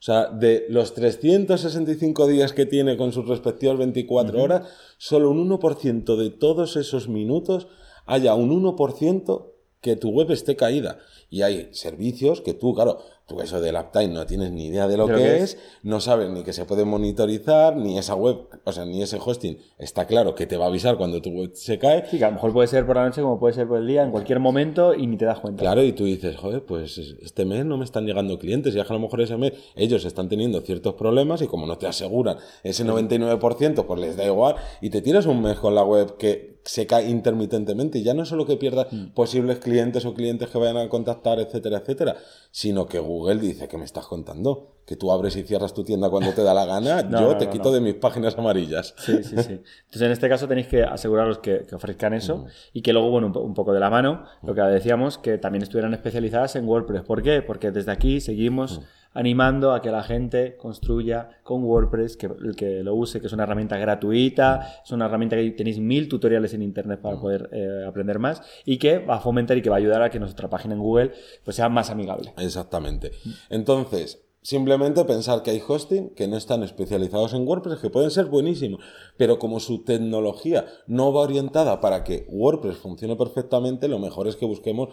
O 0.00 0.02
sea, 0.02 0.26
de 0.26 0.66
los 0.68 0.94
365 0.94 2.28
días 2.28 2.52
que 2.52 2.66
tiene 2.66 2.96
con 2.96 3.12
sus 3.12 3.26
respectivas 3.26 3.78
24 3.78 4.40
horas, 4.40 4.68
solo 4.96 5.30
un 5.30 5.50
1% 5.50 6.16
de 6.16 6.30
todos 6.30 6.76
esos 6.76 7.08
minutos 7.08 7.66
haya 8.06 8.34
un 8.34 8.50
1% 8.50 9.57
que 9.80 9.96
tu 9.96 10.10
web 10.10 10.30
esté 10.30 10.56
caída. 10.56 10.98
Y 11.30 11.42
hay 11.42 11.68
servicios 11.72 12.40
que 12.40 12.54
tú, 12.54 12.74
claro, 12.74 13.00
tú 13.26 13.40
eso 13.42 13.60
del 13.60 13.76
uptime 13.76 14.08
no 14.08 14.24
tienes 14.24 14.50
ni 14.50 14.68
idea 14.68 14.88
de 14.88 14.96
lo, 14.96 15.06
que, 15.06 15.36
es, 15.38 15.58
no 15.82 16.00
sabes 16.00 16.30
ni 16.30 16.42
que 16.42 16.54
se 16.54 16.64
puede 16.64 16.86
monitorizar, 16.86 17.76
ni 17.76 17.98
esa 17.98 18.14
web, 18.14 18.48
o 18.64 18.72
sea, 18.72 18.86
ni 18.86 19.02
ese 19.02 19.18
hosting 19.22 19.58
está 19.76 20.06
claro 20.06 20.34
que 20.34 20.46
te 20.46 20.56
va 20.56 20.64
a 20.64 20.68
avisar 20.68 20.96
cuando 20.96 21.20
tu 21.20 21.30
web 21.30 21.50
se 21.52 21.78
cae. 21.78 22.06
Sí, 22.10 22.16
que 22.16 22.24
a 22.24 22.28
lo 22.28 22.34
mejor 22.34 22.54
puede 22.54 22.68
ser 22.68 22.86
por 22.86 22.96
la 22.96 23.04
noche 23.04 23.20
como 23.20 23.38
puede 23.38 23.52
ser 23.52 23.68
por 23.68 23.78
el 23.78 23.86
día, 23.86 24.02
en 24.02 24.10
cualquier 24.10 24.40
momento 24.40 24.94
y 24.94 25.06
ni 25.06 25.18
te 25.18 25.26
das 25.26 25.40
cuenta. 25.40 25.60
Claro, 25.60 25.82
y 25.82 25.92
tú 25.92 26.04
dices, 26.04 26.36
joder, 26.36 26.64
pues 26.64 26.96
este 26.96 27.44
mes 27.44 27.66
no 27.66 27.76
me 27.76 27.84
están 27.84 28.06
llegando 28.06 28.38
clientes, 28.38 28.74
y 28.74 28.80
a 28.80 28.84
lo 28.84 28.98
mejor 28.98 29.20
ese 29.20 29.36
mes 29.36 29.52
ellos 29.76 30.06
están 30.06 30.30
teniendo 30.30 30.62
ciertos 30.62 30.94
problemas 30.94 31.42
y 31.42 31.46
como 31.46 31.66
no 31.66 31.76
te 31.76 31.86
aseguran 31.86 32.38
ese 32.62 32.86
99%, 32.86 33.84
pues 33.84 34.00
les 34.00 34.16
da 34.16 34.24
igual 34.24 34.56
y 34.80 34.88
te 34.88 35.02
tiras 35.02 35.26
un 35.26 35.42
mes 35.42 35.58
con 35.58 35.74
la 35.74 35.84
web 35.84 36.16
que 36.16 36.57
se 36.68 36.86
cae 36.86 37.08
intermitentemente. 37.08 37.98
Y 37.98 38.02
ya 38.02 38.12
no 38.12 38.22
es 38.24 38.28
solo 38.28 38.44
que 38.44 38.56
pierdas 38.58 38.88
Mm. 38.92 39.06
posibles 39.14 39.58
clientes 39.58 40.04
o 40.04 40.12
clientes 40.12 40.50
que 40.50 40.58
vayan 40.58 40.76
a 40.76 40.88
contactar, 40.90 41.38
etcétera, 41.40 41.78
etcétera, 41.78 42.16
sino 42.50 42.86
que 42.86 42.98
Google 42.98 43.36
dice 43.40 43.68
que 43.68 43.78
me 43.78 43.84
estás 43.86 44.06
contando, 44.06 44.76
que 44.86 44.94
tú 44.96 45.10
abres 45.10 45.34
y 45.36 45.44
cierras 45.44 45.72
tu 45.72 45.82
tienda 45.84 46.10
cuando 46.10 46.32
te 46.32 46.42
da 46.42 46.52
la 46.52 46.66
gana, 46.66 47.02
No, 47.08 47.20
yo 47.20 47.32
no, 47.32 47.36
te 47.38 47.46
no, 47.46 47.50
quito 47.52 47.72
de 47.72 47.80
mis 47.80 47.94
páginas 47.94 48.36
amarillas. 48.36 48.94
Sí, 48.98 49.22
sí, 49.24 49.36
sí. 49.38 49.60
Entonces, 49.86 50.02
en 50.02 50.10
este 50.12 50.28
caso 50.28 50.46
tenéis 50.46 50.66
que 50.66 50.82
aseguraros 50.82 51.38
que, 51.38 51.64
que 51.66 51.74
ofrezcan 51.74 52.12
eso 52.12 52.44
y 52.74 52.82
que 52.82 52.92
luego, 52.92 53.10
bueno, 53.10 53.28
un, 53.28 53.32
po- 53.32 53.40
un 53.40 53.54
poco 53.54 53.72
de 53.72 53.80
la 53.80 53.88
mano, 53.88 54.24
lo 54.42 54.54
que 54.54 54.60
decíamos, 54.60 55.16
que 55.16 55.38
también 55.38 55.62
estuvieran 55.62 55.94
especializadas 55.94 56.54
en 56.56 56.66
WordPress. 56.68 57.02
¿Por 57.02 57.22
qué? 57.22 57.40
Porque 57.42 57.70
desde 57.70 57.92
aquí 57.92 58.20
seguimos 58.20 58.82
animando 59.14 59.72
a 59.72 59.82
que 59.82 59.90
la 59.90 60.02
gente 60.02 60.56
construya 60.56 61.30
con 61.42 61.64
WordPress, 61.64 62.16
que, 62.16 62.30
que 62.56 62.82
lo 62.82 62.94
use, 62.94 63.20
que 63.20 63.26
es 63.26 63.32
una 63.32 63.44
herramienta 63.44 63.76
gratuita, 63.76 64.80
es 64.84 64.90
una 64.92 65.06
herramienta 65.06 65.36
que 65.36 65.50
tenéis 65.52 65.78
mil 65.78 66.08
tutoriales 66.08 66.54
en 66.54 66.62
Internet 66.62 67.00
para 67.00 67.18
poder 67.18 67.48
eh, 67.52 67.84
aprender 67.86 68.18
más 68.18 68.42
y 68.64 68.78
que 68.78 68.98
va 68.98 69.16
a 69.16 69.20
fomentar 69.20 69.56
y 69.56 69.62
que 69.62 69.70
va 69.70 69.76
a 69.76 69.78
ayudar 69.78 70.02
a 70.02 70.10
que 70.10 70.20
nuestra 70.20 70.48
página 70.48 70.74
en 70.74 70.80
Google 70.80 71.12
pues, 71.44 71.56
sea 71.56 71.68
más 71.68 71.90
amigable. 71.90 72.32
Exactamente. 72.38 73.12
Entonces, 73.50 74.22
simplemente 74.42 75.04
pensar 75.04 75.42
que 75.42 75.50
hay 75.50 75.62
hosting 75.66 76.10
que 76.10 76.28
no 76.28 76.36
están 76.36 76.62
especializados 76.62 77.34
en 77.34 77.46
WordPress, 77.46 77.80
que 77.80 77.90
pueden 77.90 78.10
ser 78.10 78.26
buenísimos, 78.26 78.80
pero 79.16 79.38
como 79.38 79.60
su 79.60 79.84
tecnología 79.84 80.66
no 80.86 81.12
va 81.12 81.22
orientada 81.22 81.80
para 81.80 82.04
que 82.04 82.26
WordPress 82.30 82.78
funcione 82.78 83.16
perfectamente, 83.16 83.88
lo 83.88 83.98
mejor 83.98 84.28
es 84.28 84.36
que 84.36 84.46
busquemos 84.46 84.90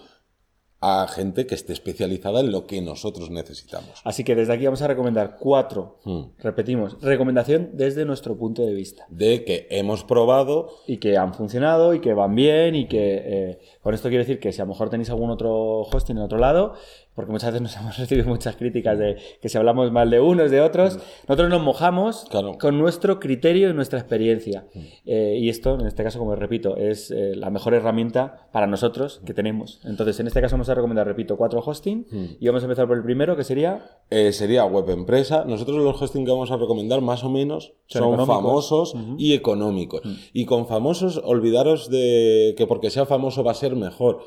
a 0.81 1.07
gente 1.07 1.47
que 1.47 1.55
esté 1.55 1.73
especializada 1.73 2.41
en 2.41 2.51
lo 2.51 2.67
que 2.67 2.81
nosotros 2.81 3.31
necesitamos. 3.31 4.01
Así 4.03 4.23
que 4.23 4.35
desde 4.35 4.53
aquí 4.53 4.65
vamos 4.65 4.81
a 4.81 4.87
recomendar 4.87 5.37
cuatro, 5.39 5.99
Hmm. 6.03 6.25
repetimos, 6.39 6.97
recomendación 7.01 7.71
desde 7.73 8.05
nuestro 8.05 8.37
punto 8.37 8.63
de 8.63 8.73
vista. 8.73 9.05
De 9.09 9.43
que 9.45 9.67
hemos 9.71 10.03
probado 10.03 10.69
y 10.85 10.97
que 10.97 11.17
han 11.17 11.33
funcionado 11.33 11.93
y 11.93 12.01
que 12.01 12.13
van 12.13 12.35
bien 12.35 12.75
y 12.75 12.87
que 12.87 13.21
eh, 13.25 13.59
con 13.81 13.93
esto 13.93 14.09
quiero 14.09 14.23
decir 14.23 14.39
que 14.39 14.51
si 14.51 14.61
a 14.61 14.65
lo 14.65 14.69
mejor 14.69 14.89
tenéis 14.89 15.09
algún 15.09 15.31
otro 15.31 15.81
hosting 15.81 16.17
en 16.17 16.23
otro 16.23 16.37
lado, 16.37 16.73
porque 17.15 17.31
muchas 17.31 17.49
veces 17.51 17.61
nos 17.61 17.75
hemos 17.77 17.97
recibido 17.97 18.27
muchas 18.27 18.55
críticas 18.55 18.99
de 18.99 19.17
que 19.41 19.49
si 19.49 19.57
hablamos 19.57 19.91
mal 19.91 20.09
de 20.09 20.19
unos, 20.19 20.51
de 20.51 20.61
otros, 20.61 20.99
nosotros 21.27 21.49
nos 21.49 21.61
mojamos 21.63 22.25
Claro. 22.29 22.57
con 22.59 22.77
nuestro 22.77 23.19
criterio 23.19 23.69
y 23.69 23.73
nuestra 23.73 23.99
experiencia. 23.99 24.65
Eh, 25.05 25.37
y 25.39 25.49
esto, 25.49 25.79
en 25.79 25.87
este 25.87 26.03
caso, 26.03 26.19
como 26.19 26.35
repito, 26.35 26.75
es 26.77 27.11
eh, 27.11 27.33
la 27.35 27.49
mejor 27.49 27.73
herramienta 27.73 28.47
para 28.51 28.67
nosotros 28.67 29.21
que 29.25 29.33
tenemos. 29.33 29.79
Entonces, 29.85 30.19
en 30.19 30.27
este 30.27 30.41
caso 30.41 30.55
vamos 30.55 30.69
a 30.69 30.75
recomendar, 30.75 31.07
repito, 31.07 31.37
cuatro 31.37 31.61
hosting 31.65 32.05
y 32.39 32.45
vamos 32.47 32.63
a 32.63 32.65
empezar 32.65 32.87
por 32.87 32.97
el 32.97 33.03
primero, 33.03 33.35
que 33.35 33.43
sería... 33.43 33.99
eh, 34.09 34.31
sería 34.33 34.65
web 34.65 34.89
empresa. 34.89 35.45
Nosotros 35.45 35.77
los 35.77 36.01
hosting 36.01 36.25
que 36.25 36.31
vamos 36.31 36.51
a 36.51 36.57
recomendar 36.57 37.01
más 37.01 37.23
o 37.23 37.29
menos 37.29 37.73
Son 37.87 38.03
económicos. 38.03 38.35
famosos 38.35 38.95
y 39.17 39.33
económicos. 39.33 40.01
Y 40.33 40.45
con 40.45 40.67
famosos, 40.67 41.21
olvidaros 41.23 41.89
de 41.89 42.53
que 42.57 42.67
porque 42.67 42.89
sea 42.89 43.05
famoso 43.05 43.43
va 43.43 43.51
a 43.51 43.55
ser 43.55 43.75
mejor. 43.75 44.19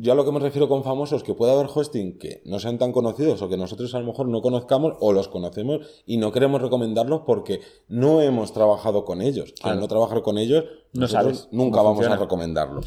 Yo 0.00 0.12
a 0.12 0.14
lo 0.16 0.24
que 0.24 0.32
me 0.32 0.40
refiero 0.40 0.68
con 0.68 0.82
famosos, 0.82 1.22
que 1.22 1.34
puede 1.34 1.52
haber 1.52 1.68
hosting 1.72 2.18
que 2.18 2.42
no 2.44 2.58
sean 2.58 2.78
tan 2.78 2.90
conocidos 2.92 3.40
o 3.42 3.48
que 3.48 3.56
nosotros 3.56 3.94
a 3.94 4.00
lo 4.00 4.06
mejor 4.06 4.28
no 4.28 4.42
conozcamos 4.42 4.94
o 5.00 5.12
los 5.12 5.28
conocemos 5.28 5.86
y 6.06 6.16
no 6.16 6.32
queremos 6.32 6.60
recomendarlos 6.60 7.22
porque 7.24 7.60
no 7.88 8.20
hemos 8.20 8.52
trabajado 8.52 9.04
con 9.04 9.22
ellos. 9.22 9.54
Al 9.62 9.78
no 9.78 9.86
trabajar 9.86 10.22
con 10.22 10.38
ellos, 10.38 10.64
No 10.92 11.06
sabes 11.06 11.48
nunca 11.52 11.82
vamos 11.82 11.98
funciona. 11.98 12.16
a 12.16 12.18
recomendarlo. 12.18 12.80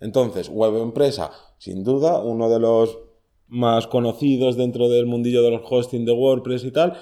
Entonces, 0.00 0.48
web 0.48 0.76
empresa, 0.78 1.30
sin 1.58 1.84
duda, 1.84 2.20
uno 2.20 2.50
de 2.50 2.58
los 2.58 2.98
más 3.46 3.86
conocidos 3.86 4.56
dentro 4.56 4.88
del 4.88 5.06
mundillo 5.06 5.42
de 5.42 5.50
los 5.50 5.62
hosting 5.70 6.04
de 6.04 6.12
WordPress 6.12 6.64
y 6.64 6.72
tal, 6.72 6.94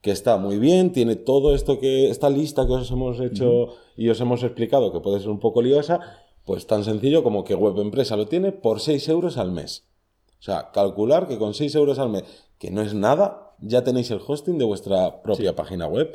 que 0.00 0.10
está 0.10 0.36
muy 0.38 0.58
bien, 0.58 0.92
tiene 0.92 1.14
todo 1.14 1.54
esto 1.54 1.78
que, 1.78 2.10
esta 2.10 2.28
lista 2.30 2.66
que 2.66 2.72
os 2.72 2.90
hemos 2.90 3.20
hecho 3.20 3.68
y 3.96 4.08
os 4.08 4.20
hemos 4.20 4.42
explicado, 4.42 4.92
que 4.92 5.00
puede 5.00 5.20
ser 5.20 5.28
un 5.28 5.38
poco 5.38 5.62
liosa, 5.62 6.00
pues 6.50 6.66
tan 6.66 6.82
sencillo 6.82 7.22
como 7.22 7.44
que 7.44 7.54
web 7.54 7.78
empresa 7.78 8.16
lo 8.16 8.26
tiene 8.26 8.50
por 8.50 8.80
6 8.80 9.08
euros 9.10 9.38
al 9.38 9.52
mes. 9.52 9.84
O 10.40 10.42
sea, 10.42 10.72
calcular 10.72 11.28
que 11.28 11.38
con 11.38 11.54
6 11.54 11.76
euros 11.76 12.00
al 12.00 12.10
mes, 12.10 12.24
que 12.58 12.72
no 12.72 12.82
es 12.82 12.92
nada, 12.92 13.54
ya 13.60 13.84
tenéis 13.84 14.10
el 14.10 14.18
hosting 14.26 14.58
de 14.58 14.64
vuestra 14.64 15.22
propia 15.22 15.54
página 15.54 15.86
web. 15.86 16.10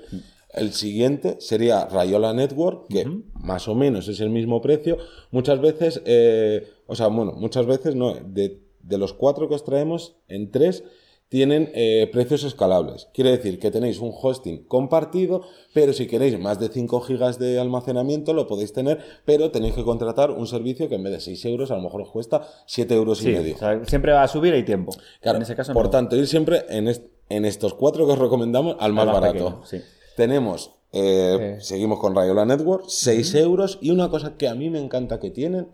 El 0.49 0.73
siguiente 0.73 1.37
sería 1.39 1.85
Rayola 1.85 2.33
Network, 2.33 2.89
que 2.89 3.09
más 3.33 3.69
o 3.69 3.75
menos 3.75 4.09
es 4.09 4.19
el 4.19 4.29
mismo 4.29 4.61
precio. 4.61 4.97
Muchas 5.31 5.61
veces, 5.61 6.01
eh, 6.03 6.67
o 6.85 6.95
sea, 6.95 7.07
bueno, 7.07 7.31
muchas 7.31 7.65
veces 7.65 7.95
no, 7.95 8.15
de, 8.15 8.61
de 8.81 8.97
los 8.97 9.13
cuatro 9.13 9.47
que 9.47 9.55
os 9.55 9.63
traemos, 9.63 10.17
en 10.27 10.51
tres 10.51 10.83
tienen 11.29 11.71
eh, 11.73 12.07
precios 12.13 12.43
escalables. 12.43 13.07
Quiere 13.13 13.31
decir 13.31 13.59
que 13.59 13.71
tenéis 13.71 13.99
un 13.99 14.11
hosting 14.13 14.63
compartido, 14.67 15.41
pero 15.73 15.91
si 15.91 16.07
queréis 16.07 16.39
más 16.39 16.59
de 16.59 16.69
5 16.69 17.01
gigas 17.01 17.39
de 17.39 17.59
almacenamiento 17.59 18.33
lo 18.33 18.47
podéis 18.47 18.73
tener, 18.73 18.99
pero 19.25 19.51
tenéis 19.51 19.73
que 19.73 19.83
contratar 19.83 20.31
un 20.31 20.45
servicio 20.47 20.87
que 20.87 20.95
en 20.95 21.03
vez 21.03 21.13
de 21.13 21.19
6 21.19 21.45
euros 21.45 21.71
a 21.71 21.75
lo 21.75 21.81
mejor 21.81 22.01
os 22.01 22.09
cuesta 22.11 22.47
7 22.67 22.93
euros 22.93 23.17
Sí, 23.17 23.29
y 23.29 23.33
medio. 23.33 23.55
o 23.55 23.57
sea, 23.57 23.83
siempre 23.85 24.11
va 24.13 24.23
a 24.23 24.27
subir 24.27 24.53
y 24.55 24.63
tiempo. 24.63 24.93
Claro, 25.19 25.37
en 25.37 25.41
ese 25.43 25.55
caso 25.55 25.73
por 25.73 25.85
no. 25.85 25.89
tanto, 25.89 26.15
ir 26.15 26.27
siempre 26.27 26.63
en, 26.69 26.87
est- 26.87 27.05
en 27.29 27.43
estos 27.45 27.73
cuatro 27.73 28.05
que 28.05 28.13
os 28.13 28.19
recomendamos 28.19 28.75
al 28.79 28.93
más, 28.93 29.05
más 29.07 29.15
barato. 29.15 29.33
pequeño, 29.61 29.65
sí. 29.65 29.81
Tenemos, 30.15 30.71
eh, 30.93 31.37
Eh. 31.57 31.57
seguimos 31.59 31.99
con 31.99 32.15
Rayola 32.15 32.45
Network, 32.45 32.85
6 32.87 33.33
euros. 33.35 33.79
Y 33.81 33.89
una 33.91 34.09
cosa 34.09 34.37
que 34.37 34.47
a 34.47 34.55
mí 34.55 34.69
me 34.69 34.79
encanta 34.79 35.19
que 35.19 35.31
tienen 35.31 35.69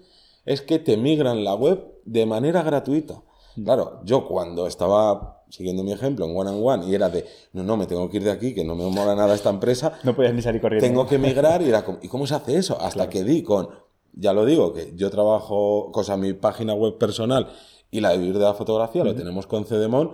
es 0.46 0.62
que 0.62 0.80
te 0.80 0.98
migran 0.98 1.44
la 1.44 1.54
web 1.54 1.84
de 2.06 2.26
manera 2.26 2.64
gratuita. 2.64 3.22
Claro, 3.64 4.02
yo 4.04 4.28
cuando 4.28 4.68
estaba 4.68 5.44
siguiendo 5.50 5.84
mi 5.84 5.92
ejemplo 5.92 6.26
en 6.26 6.36
One 6.36 6.50
and 6.50 6.60
One 6.64 6.86
y 6.88 6.96
era 6.96 7.10
de, 7.10 7.26
no, 7.54 7.64
no, 7.64 7.78
me 7.78 7.86
tengo 7.86 8.10
que 8.10 8.18
ir 8.18 8.24
de 8.24 8.32
aquí, 8.32 8.54
que 8.54 8.64
no 8.64 8.76
me 8.76 8.86
mola 8.90 9.16
nada 9.16 9.36
esta 9.36 9.50
empresa, 9.50 9.94
No 10.04 10.16
podías 10.16 10.34
ni 10.34 10.42
salir 10.42 10.62
corriendo. 10.62 10.88
tengo 10.88 11.06
que 11.08 11.18
migrar 11.18 11.62
y 11.62 11.70
era 11.70 11.84
como, 11.84 12.00
¿y 12.02 12.08
cómo 12.08 12.26
se 12.26 12.36
hace 12.36 12.58
eso? 12.58 12.80
Hasta 12.80 13.10
que 13.10 13.24
di 13.24 13.44
con, 13.44 13.70
ya 14.14 14.34
lo 14.34 14.46
digo, 14.46 14.74
que 14.74 14.94
yo 14.96 15.10
trabajo, 15.10 15.92
cosa, 15.92 16.18
mi 16.18 16.34
página 16.34 16.74
web 16.74 16.98
personal 16.98 17.48
y 17.92 18.00
la 18.00 18.12
de 18.12 18.18
vivir 18.20 18.38
de 18.38 18.46
la 18.46 18.54
fotografía 18.54 19.04
lo 19.04 19.14
tenemos 19.14 19.48
con 19.48 19.66
Cedemon 19.66 20.12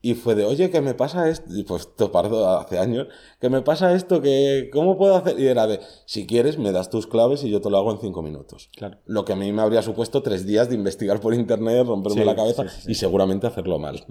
y 0.00 0.14
fue 0.14 0.34
de, 0.36 0.44
oye, 0.44 0.70
¿qué 0.70 0.80
me 0.80 0.94
pasa 0.94 1.28
esto? 1.28 1.46
Y 1.54 1.64
pues 1.64 1.82
esto 1.82 2.12
pardo 2.12 2.48
hace 2.58 2.78
años, 2.78 3.08
¿qué 3.40 3.50
me 3.50 3.62
pasa 3.62 3.94
esto? 3.94 4.20
que 4.22 4.70
¿Cómo 4.72 4.96
puedo 4.96 5.16
hacer? 5.16 5.38
Y 5.40 5.46
era 5.48 5.66
de, 5.66 5.80
si 6.06 6.26
quieres, 6.26 6.56
me 6.58 6.70
das 6.72 6.88
tus 6.88 7.06
claves 7.06 7.42
y 7.44 7.50
yo 7.50 7.60
te 7.60 7.68
lo 7.68 7.78
hago 7.78 7.90
en 7.92 7.98
cinco 7.98 8.22
minutos. 8.22 8.70
Claro. 8.76 8.98
Lo 9.06 9.24
que 9.24 9.32
a 9.32 9.36
mí 9.36 9.50
me 9.52 9.60
habría 9.62 9.82
supuesto 9.82 10.22
tres 10.22 10.46
días 10.46 10.68
de 10.68 10.76
investigar 10.76 11.20
por 11.20 11.34
internet, 11.34 11.84
romperme 11.86 12.20
Sí, 12.20 12.24
la 12.26 12.36
cabeza 12.36 12.62
sí, 12.64 12.68
sí, 12.76 12.82
sí. 12.82 12.92
y 12.92 12.94
seguramente 12.94 13.46
hacerlo 13.48 13.78
mal. 13.78 14.04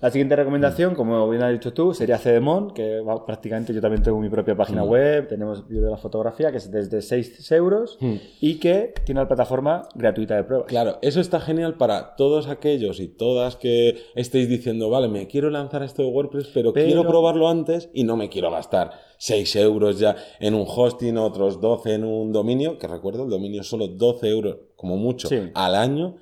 La 0.00 0.10
siguiente 0.10 0.36
recomendación, 0.36 0.94
como 0.94 1.28
bien 1.30 1.42
has 1.42 1.52
dicho 1.52 1.72
tú, 1.72 1.94
sería 1.94 2.18
Cedemon, 2.18 2.72
que 2.74 3.00
va- 3.00 3.24
prácticamente 3.24 3.72
yo 3.72 3.80
también 3.80 4.02
tengo 4.02 4.18
mi 4.20 4.28
propia 4.28 4.54
página 4.56 4.82
web, 4.84 5.28
tenemos 5.28 5.66
vídeo 5.68 5.84
de 5.84 5.90
la 5.90 5.96
fotografía, 5.96 6.50
que 6.50 6.58
es 6.58 6.70
desde 6.70 7.00
6 7.00 7.50
euros 7.52 7.98
y 8.40 8.56
que 8.58 8.92
tiene 9.04 9.20
la 9.22 9.28
plataforma 9.28 9.88
gratuita 9.94 10.36
de 10.36 10.44
pruebas. 10.44 10.66
Claro, 10.68 10.98
eso 11.00 11.20
está 11.20 11.40
genial 11.40 11.76
para 11.76 12.16
todos 12.16 12.48
aquellos 12.48 13.00
y 13.00 13.08
todas 13.08 13.56
que 13.56 13.96
estéis 14.14 14.48
diciendo, 14.48 14.90
vale, 15.00 15.08
me 15.08 15.26
quiero 15.26 15.50
lanzar 15.50 15.82
esto 15.82 16.02
de 16.02 16.08
WordPress, 16.08 16.48
pero, 16.54 16.72
Pero- 16.72 16.86
quiero 16.86 17.06
probarlo 17.06 17.48
antes 17.48 17.88
y 17.94 18.04
no 18.04 18.16
me 18.16 18.28
quiero 18.28 18.50
gastar 18.50 18.90
6 19.18 19.54
euros 19.56 19.98
ya 19.98 20.16
en 20.40 20.54
un 20.54 20.64
hosting, 20.66 21.16
otros 21.16 21.60
12 21.60 21.94
en 21.94 22.04
un 22.04 22.32
dominio, 22.32 22.78
que 22.78 22.86
recuerdo, 22.86 23.24
el 23.24 23.30
dominio 23.30 23.60
es 23.62 23.68
solo 23.68 23.88
12 23.88 24.28
euros, 24.28 24.56
como 24.76 24.96
mucho, 24.96 25.28
Sí. 25.28 25.38
al 25.54 25.74
año. 25.74 26.16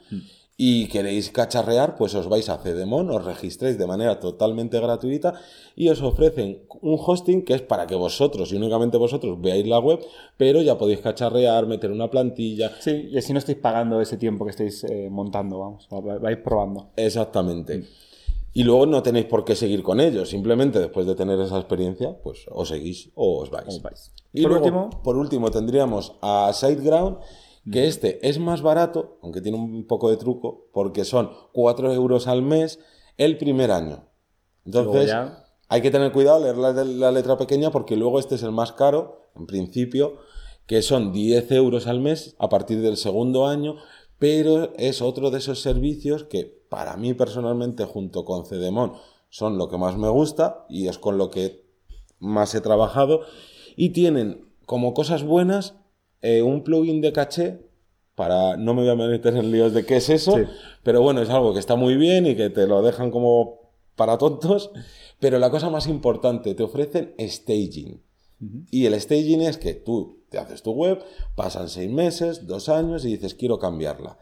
Y 0.56 0.87
queréis 0.87 1.30
cacharrear, 1.32 1.96
pues 1.96 2.14
os 2.14 2.28
vais 2.28 2.48
a 2.48 2.58
Cedemon, 2.58 3.10
os 3.10 3.24
registréis 3.24 3.76
de 3.76 3.88
manera 3.88 4.20
totalmente 4.20 4.78
gratuita 4.78 5.34
y 5.74 5.88
os 5.88 6.00
ofrecen 6.00 6.60
un 6.80 6.96
hosting 7.04 7.44
que 7.44 7.54
es 7.54 7.62
para 7.62 7.88
que 7.88 7.96
vosotros 7.96 8.52
y 8.52 8.56
únicamente 8.56 8.96
vosotros 8.96 9.40
veáis 9.40 9.66
la 9.66 9.80
web, 9.80 9.98
pero 10.37 10.62
ya 10.62 10.78
podéis 10.78 11.00
cacharrear, 11.00 11.66
meter 11.66 11.90
una 11.90 12.08
plantilla, 12.08 12.70
Sí, 12.78 13.08
y 13.10 13.18
así 13.18 13.32
no 13.32 13.40
estáis 13.40 13.58
pagando 13.58 14.00
ese 14.00 14.16
tiempo 14.16 14.44
que 14.44 14.52
estáis 14.52 14.84
eh, 14.84 15.08
montando, 15.10 15.58
vamos, 15.58 15.88
va- 15.92 16.18
vais 16.18 16.38
probando. 16.38 16.90
Exactamente. 16.94 17.82
Y 18.54 18.62
luego 18.62 18.86
no 18.86 19.02
tenéis 19.02 19.26
por 19.26 19.44
qué 19.44 19.54
seguir 19.56 19.82
con 19.82 20.00
ellos. 20.00 20.30
Simplemente 20.30 20.78
después 20.78 21.06
de 21.06 21.14
tener 21.16 21.38
esa 21.40 21.58
experiencia, 21.58 22.16
pues 22.22 22.46
os 22.50 22.68
seguís 22.68 23.10
o 23.14 23.40
os 23.42 23.50
vais. 23.50 23.66
Os 23.68 23.82
vais. 23.82 24.12
Y 24.32 24.42
Por 24.42 24.52
luego, 24.52 24.64
último- 24.66 25.02
por 25.02 25.16
último, 25.16 25.50
tendríamos 25.50 26.14
a 26.22 26.50
SiteGround, 26.54 27.18
que 27.70 27.86
este 27.88 28.26
es 28.28 28.38
más 28.38 28.62
barato, 28.62 29.18
aunque 29.22 29.40
tiene 29.40 29.58
un 29.58 29.86
poco 29.86 30.08
de 30.08 30.16
truco, 30.16 30.68
porque 30.72 31.04
son 31.04 31.30
4 31.52 31.92
euros 31.92 32.26
al 32.28 32.42
mes 32.42 32.78
el 33.16 33.36
primer 33.38 33.70
año. 33.72 34.08
Entonces, 34.64 35.08
ya- 35.08 35.44
hay 35.68 35.82
que 35.82 35.90
tener 35.90 36.12
cuidado, 36.12 36.40
leer 36.40 36.56
la, 36.56 36.72
la 36.72 37.10
letra 37.10 37.36
pequeña, 37.36 37.70
porque 37.70 37.96
luego 37.96 38.18
este 38.20 38.36
es 38.36 38.42
el 38.44 38.52
más 38.52 38.72
caro, 38.72 39.30
en 39.34 39.46
principio, 39.46 40.14
que 40.66 40.80
son 40.82 41.12
10 41.12 41.50
euros 41.52 41.86
al 41.86 42.00
mes 42.00 42.36
a 42.38 42.48
partir 42.48 42.80
del 42.80 42.96
segundo 42.96 43.46
año, 43.46 43.76
pero 44.18 44.72
es 44.77 45.03
otro 45.03 45.31
de 45.31 45.38
esos 45.38 45.61
servicios 45.61 46.24
que 46.24 46.44
para 46.68 46.96
mí 46.96 47.14
personalmente, 47.14 47.85
junto 47.85 48.24
con 48.24 48.46
Cedemon, 48.46 48.94
son 49.29 49.59
lo 49.59 49.68
que 49.68 49.79
más 49.79 49.96
me 49.96 50.09
gusta 50.09 50.64
y 50.68 50.88
es 50.88 50.98
con 50.98 51.18
lo 51.18 51.31
que 51.31 51.64
más 52.18 52.55
he 52.55 52.61
trabajado. 52.61 53.20
Y 53.77 53.90
tienen 53.90 54.46
como 54.66 54.94
cosas 54.94 55.24
buenas 55.24 55.74
eh, 56.22 56.42
un 56.42 56.62
plugin 56.62 57.00
de 57.00 57.12
caché. 57.12 57.61
Para, 58.14 58.57
no 58.57 58.74
me 58.74 58.83
voy 58.83 58.90
a 58.90 58.94
meter 59.09 59.37
en 59.37 59.50
líos 59.50 59.74
de 59.74 59.85
qué 59.85 59.96
es 59.96 60.09
eso, 60.09 60.37
Sí. 60.37 60.44
pero 60.85 61.03
bueno, 61.03 61.20
es 61.20 61.31
algo 61.31 61.53
que 61.53 61.59
está 61.59 61.74
muy 61.74 61.96
bien 61.96 62.27
y 62.29 62.37
que 62.37 62.48
te 62.48 62.68
lo 62.68 62.81
dejan 62.81 63.11
como 63.11 63.72
para 63.96 64.18
tontos. 64.18 64.70
Pero 65.18 65.40
la 65.40 65.50
cosa 65.50 65.68
más 65.68 65.88
importante, 65.88 66.55
te 66.55 66.62
ofrecen 66.62 67.14
staging. 67.18 68.00
Y 68.70 68.87
el 68.87 69.00
staging 69.00 69.40
es 69.42 69.59
que 69.59 69.74
tú 69.74 70.23
te 70.34 70.38
haces 70.40 70.62
tu 70.62 70.72
web, 70.72 70.98
pasan 71.36 71.68
seis 71.68 71.90
meses, 71.90 72.46
dos 72.46 72.68
años 72.68 73.04
y 73.04 73.12
dices, 73.12 73.34
quiero 73.34 73.58
cambiarla. 73.58 74.18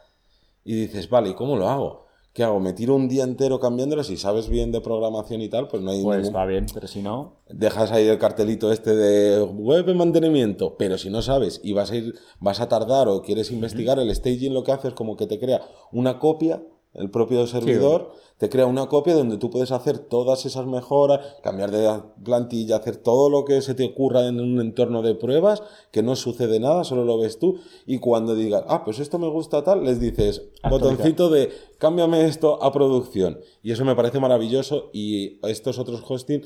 Y 0.65 0.75
dices, 0.75 1.09
vale, 1.09 1.31
¿y 1.31 1.35
cómo 1.35 1.57
lo 1.57 1.69
hago? 1.69 2.03
¿Qué 2.35 2.43
hago? 2.45 2.61
¿Me 2.61 2.73
tiro 2.73 2.95
un 2.95 3.09
día 3.09 3.25
entero 3.25 3.61
cambiándola? 3.61 4.05
Si 4.05 4.17
sabes 4.17 4.49
bien 4.49 4.73
de 4.73 4.81
programación 4.81 5.43
y 5.43 5.49
tal, 5.51 5.69
pues 5.69 5.83
no 5.83 5.91
hay 5.91 6.03
Pues 6.03 6.19
ningún- 6.23 6.35
va 6.37 6.47
bien, 6.47 6.67
pero 6.73 6.87
si 6.87 7.03
no, 7.03 7.37
dejas 7.51 7.93
ahí 7.93 8.07
el 8.09 8.19
cartelito 8.19 8.73
este 8.73 8.95
de 8.97 9.43
web 9.43 9.85
de 9.85 9.93
mantenimiento, 9.95 10.77
pero 10.79 10.97
si 10.97 11.11
no 11.11 11.21
sabes 11.21 11.61
y 11.63 11.73
vas 11.75 11.91
a 11.91 11.97
ir, 11.97 12.15
vas 12.41 12.61
a 12.61 12.69
tardar 12.69 13.09
o 13.09 13.21
quieres 13.23 13.51
investigar, 13.51 13.99
el 13.99 14.15
staging 14.15 14.55
lo 14.55 14.65
que 14.65 14.73
hace 14.73 14.89
es 14.89 14.95
como 14.95 15.17
que 15.17 15.27
te 15.27 15.39
crea 15.39 15.61
una 15.93 16.19
copia, 16.19 16.63
el 16.95 17.11
propio 17.11 17.47
servidor 17.47 18.13
te 18.39 18.49
crea 18.49 18.67
una 18.67 18.87
copia 18.87 19.15
donde 19.15 19.39
tú 19.39 19.51
puedes 19.51 19.71
hacer 19.71 19.99
todas 19.99 20.47
esas 20.47 20.67
mejoras, 20.67 21.21
cambiar 21.45 21.71
de 21.71 21.89
plantilla, 22.25 22.77
hacer 22.77 22.97
todo 22.97 23.31
lo 23.31 23.45
que 23.45 23.63
se 23.63 23.75
te 23.75 23.85
ocurra 23.85 24.27
en 24.27 24.41
un 24.41 24.61
entorno 24.61 25.01
de 25.01 25.15
pruebas, 25.15 25.63
que 25.93 26.03
no 26.03 26.17
sucede 26.17 26.59
nada, 26.59 26.83
solo 26.83 27.05
lo 27.05 27.19
ves 27.19 27.39
tú, 27.39 27.61
y 27.87 27.99
cuando 27.99 28.35
digas, 28.35 28.65
ah, 28.67 28.85
pues 28.85 28.99
esto 28.99 29.21
me 29.21 29.29
gusta 29.29 29.63
tal, 29.63 29.85
les 29.85 30.01
dices, 30.01 30.43
botoncito 30.69 31.31
de 31.31 31.51
cámbiame 31.79 32.27
esto 32.27 32.61
a 32.63 32.73
producción. 32.73 33.39
Y 33.63 33.71
eso 33.71 33.85
me 33.85 33.95
parece 33.95 34.19
maravilloso 34.19 34.91
y 34.93 35.39
estos 35.47 35.79
otros 35.79 36.03
hosting 36.07 36.43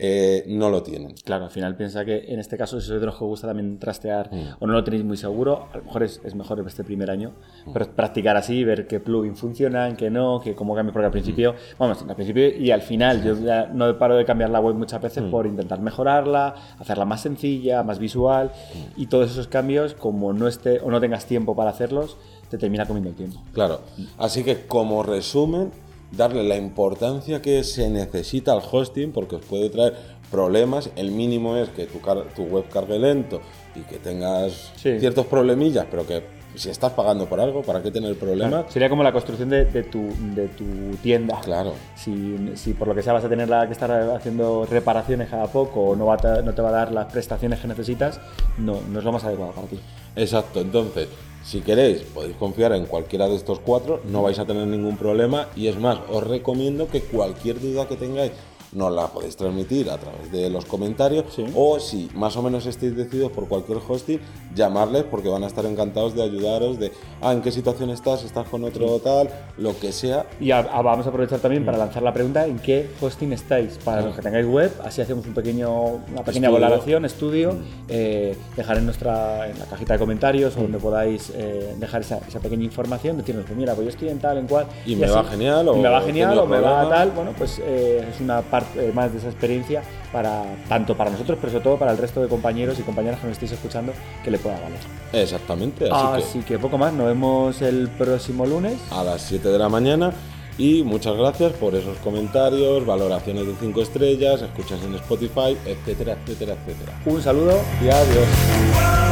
eh, 0.00 0.44
no 0.46 0.70
lo 0.70 0.84
tienen. 0.84 1.14
Claro, 1.24 1.46
al 1.46 1.50
final 1.50 1.76
piensa 1.76 2.04
que 2.04 2.26
en 2.28 2.38
este 2.38 2.56
caso, 2.56 2.80
si 2.80 2.86
sois 2.86 3.00
de 3.00 3.06
los 3.06 3.16
que 3.18 3.24
os 3.24 3.28
gusta 3.30 3.48
también 3.48 3.80
trastear 3.80 4.30
Mm. 4.32 4.42
o 4.60 4.66
no 4.68 4.72
lo 4.74 4.84
tenéis 4.84 5.02
muy 5.04 5.16
seguro, 5.16 5.66
a 5.72 5.76
lo 5.78 5.82
mejor 5.82 6.04
es, 6.04 6.20
es 6.24 6.36
mejor 6.36 6.62
este 6.68 6.84
primer 6.84 7.10
año, 7.10 7.32
Mm. 7.66 7.72
pero 7.72 7.90
practicar 7.90 8.36
así, 8.36 8.62
ver 8.62 8.86
qué 8.86 9.00
plugin 9.00 9.34
funcionan, 9.34 9.96
qué 9.96 10.08
no, 10.08 10.40
que 10.40 10.54
cómo 10.54 10.76
cambia, 10.76 10.92
porque 10.92 11.06
al 11.06 11.10
principio, 11.12 11.52
Mm. 11.52 11.78
vamos, 11.78 12.04
al 12.08 12.14
principio 12.14 12.48
y 12.48 12.70
al 12.70 12.82
final, 12.82 13.24
yo 13.24 13.34
ya 13.40 13.66
no 13.66 13.98
paro 13.98 14.16
de 14.16 14.24
cambiar 14.24 14.50
la 14.50 14.60
web 14.60 14.76
muchas 14.76 15.02
veces 15.02 15.24
Mm. 15.24 15.30
por 15.32 15.46
intentar 15.48 15.80
mejorarla, 15.80 16.54
hacerla 16.78 17.04
más 17.04 17.22
sencilla, 17.22 17.82
más 17.82 17.98
visual, 17.98 18.52
y 18.96 19.06
todos 19.06 19.32
esos 19.32 19.48
cambios, 19.48 19.94
como 19.94 20.32
no 20.32 20.46
esté 20.46 20.78
o 20.78 20.92
no 20.92 21.00
tengas 21.00 21.26
tiempo 21.26 21.56
para 21.56 21.70
hacerlos, 21.70 22.16
te 22.50 22.56
termina 22.56 22.86
comiendo 22.86 23.10
el 23.10 23.16
tiempo. 23.16 23.40
Claro. 23.52 23.80
Así 24.16 24.44
que 24.44 24.64
como 24.66 25.02
resumen, 25.02 25.70
darle 26.10 26.42
la 26.44 26.56
importancia 26.56 27.42
que 27.42 27.62
se 27.64 27.88
necesita 27.90 28.52
al 28.52 28.62
hosting 28.70 29.12
porque 29.12 29.36
os 29.36 29.44
puede 29.44 29.68
traer 29.70 29.94
problemas. 30.30 30.90
El 30.96 31.10
mínimo 31.10 31.56
es 31.56 31.68
que 31.70 31.86
tu, 31.86 32.00
car- 32.00 32.24
tu 32.34 32.44
web 32.44 32.64
cargue 32.72 32.98
lento 32.98 33.40
y 33.74 33.80
que 33.80 33.96
tengas 33.98 34.72
Sí. 34.76 34.98
ciertos 34.98 35.26
problemillas, 35.26 35.86
pero 35.90 36.06
que 36.06 36.22
si 36.54 36.70
estás 36.70 36.92
pagando 36.92 37.26
por 37.26 37.38
algo, 37.40 37.62
¿para 37.62 37.82
qué 37.82 37.90
tener 37.90 38.16
problemas? 38.18 38.64
Sería 38.72 38.88
como 38.88 39.02
la 39.04 39.12
construcción 39.12 39.48
de, 39.50 39.66
de 39.66 39.84
tu, 39.84 40.08
de 40.34 40.48
tu 40.48 40.64
tienda. 41.02 41.38
Claro. 41.42 41.74
Si, 41.94 42.36
si 42.56 42.72
por 42.72 42.88
lo 42.88 42.94
que 42.94 43.02
sea 43.02 43.12
vas 43.12 43.24
a 43.24 43.28
tener 43.28 43.48
la- 43.48 43.66
que 43.66 43.72
estar 43.72 43.90
haciendo 43.92 44.66
reparaciones 44.66 45.28
cada 45.28 45.46
poco 45.46 45.80
o 45.90 45.96
no, 45.96 46.06
va 46.06 46.14
a 46.14 46.16
te- 46.16 46.42
no 46.42 46.54
te 46.54 46.62
va 46.62 46.70
a 46.70 46.72
dar 46.72 46.90
las 46.92 47.12
prestaciones 47.12 47.60
que 47.60 47.68
necesitas, 47.68 48.18
no, 48.58 48.78
no 48.90 48.98
es 48.98 49.04
lo 49.04 49.12
más 49.12 49.24
adecuado 49.24 49.52
para 49.52 49.68
ti. 49.68 49.78
Exacto, 50.16 50.60
entonces, 50.60 51.06
si 51.44 51.60
queréis, 51.60 52.02
podéis 52.02 52.36
confiar 52.36 52.72
en 52.72 52.86
cualquiera 52.86 53.28
de 53.28 53.36
estos 53.36 53.60
cuatro, 53.60 54.00
no 54.04 54.22
vais 54.22 54.38
a 54.38 54.44
tener 54.44 54.66
ningún 54.66 54.96
problema. 54.96 55.48
Y 55.56 55.68
es 55.68 55.78
más, 55.78 55.98
os 56.10 56.22
recomiendo 56.26 56.88
que 56.88 57.00
cualquier 57.00 57.60
duda 57.60 57.88
que 57.88 57.96
tengáis 57.96 58.32
nos 58.72 58.92
la 58.92 59.06
podéis 59.08 59.36
transmitir 59.36 59.88
a 59.90 59.96
través 59.98 60.30
de 60.30 60.50
los 60.50 60.64
comentarios 60.64 61.24
Sí. 61.34 61.44
o 61.54 61.78
si 61.80 62.08
más 62.14 62.36
o 62.36 62.42
menos 62.42 62.66
estáis 62.66 62.96
decididos 62.96 63.32
por 63.32 63.48
cualquier 63.48 63.78
hosting, 63.86 64.20
llamarles 64.54 65.04
porque 65.04 65.28
van 65.28 65.44
a 65.44 65.46
estar 65.46 65.64
encantados 65.66 66.14
de 66.14 66.22
ayudaros 66.22 66.78
de, 66.78 66.92
ah, 67.22 67.32
¿en 67.32 67.40
qué 67.42 67.50
situación 67.50 67.90
estás? 67.90 68.24
¿Estás 68.24 68.46
con 68.48 68.64
otro 68.64 68.98
tal? 68.98 69.28
Lo 69.56 69.78
que 69.78 69.92
sea. 69.92 70.26
Y 70.40 70.50
a- 70.50 70.58
a- 70.58 70.82
vamos 70.82 71.06
a 71.06 71.08
aprovechar 71.10 71.38
también 71.40 71.62
Mm. 71.62 71.66
para 71.66 71.78
lanzar 71.78 72.02
la 72.02 72.12
pregunta 72.12 72.46
en 72.46 72.58
qué 72.58 72.90
hosting 73.00 73.32
estáis. 73.32 73.78
Para 73.84 74.02
los 74.02 74.14
que 74.14 74.22
tengáis 74.22 74.46
web, 74.46 74.72
así 74.84 75.00
hacemos 75.00 75.26
un 75.26 75.34
pequeño, 75.34 75.70
una 75.72 76.22
pequeña 76.24 76.48
Estudio. 76.48 76.50
valoración, 76.66 77.04
estudio, 77.04 77.52
Mm. 77.52 77.62
eh, 77.88 78.36
dejar 78.56 78.78
en 78.78 78.84
nuestra 78.84 79.48
en 79.48 79.58
la 79.58 79.64
cajita 79.66 79.94
de 79.94 79.98
comentarios 79.98 80.56
o 80.56 80.60
donde 80.62 80.78
podáis 80.78 81.32
eh, 81.34 81.74
dejar 81.78 82.00
esa, 82.02 82.18
esa 82.28 82.40
pequeña 82.40 82.64
información, 82.64 83.16
decirnos, 83.18 83.44
pues 83.46 83.56
mira, 83.56 83.74
pues 83.74 83.84
yo 83.86 83.90
estoy 83.90 84.08
en 84.08 84.18
tal, 84.18 84.38
en 84.38 84.46
cual. 84.46 84.66
Y 84.84 84.96
me 84.96 85.08
va 85.08 85.24
genial, 85.24 85.68
o 85.68 85.76
y 85.76 85.80
me 85.80 85.88
va 85.88 86.00
genial 86.02 86.38
o 86.38 86.46
me 86.46 86.60
va 86.60 86.88
tal. 86.88 87.10
Bueno, 87.12 87.32
pues 87.38 87.60
eh, 87.64 88.04
es 88.12 88.20
una 88.20 88.42
parte 88.42 88.57
más 88.94 89.12
de 89.12 89.18
esa 89.18 89.28
experiencia 89.28 89.82
para 90.12 90.44
tanto 90.68 90.96
para 90.96 91.10
nosotros, 91.10 91.38
pero 91.40 91.52
sobre 91.52 91.64
todo 91.64 91.76
para 91.78 91.92
el 91.92 91.98
resto 91.98 92.22
de 92.22 92.28
compañeros 92.28 92.78
y 92.78 92.82
compañeras 92.82 93.20
que 93.20 93.26
nos 93.26 93.32
estéis 93.32 93.52
escuchando 93.52 93.92
que 94.24 94.30
le 94.30 94.38
pueda 94.38 94.58
valer. 94.60 94.78
Exactamente, 95.12 95.88
así 95.90 96.28
Así 96.28 96.38
que 96.40 96.58
poco 96.58 96.78
más, 96.78 96.92
nos 96.92 97.06
vemos 97.06 97.62
el 97.62 97.88
próximo 97.88 98.46
lunes. 98.46 98.78
que 98.88 98.94
a 98.94 99.02
las 99.04 99.22
7 99.22 99.48
de 99.48 99.58
la 99.58 99.68
mañana. 99.68 100.12
Y 100.58 100.82
muchas 100.82 101.16
gracias 101.16 101.52
por 101.52 101.76
esos 101.76 101.96
comentarios, 101.98 102.84
valoraciones 102.84 103.46
de 103.46 103.54
5 103.60 103.80
estrellas, 103.80 104.42
escuchas 104.42 104.82
en 104.82 104.94
Spotify, 104.96 105.56
etcétera, 105.64 106.16
etcétera, 106.20 106.54
etcétera. 106.54 106.98
Un 107.06 107.22
saludo 107.22 107.60
y 107.80 107.88
adiós. 107.88 109.07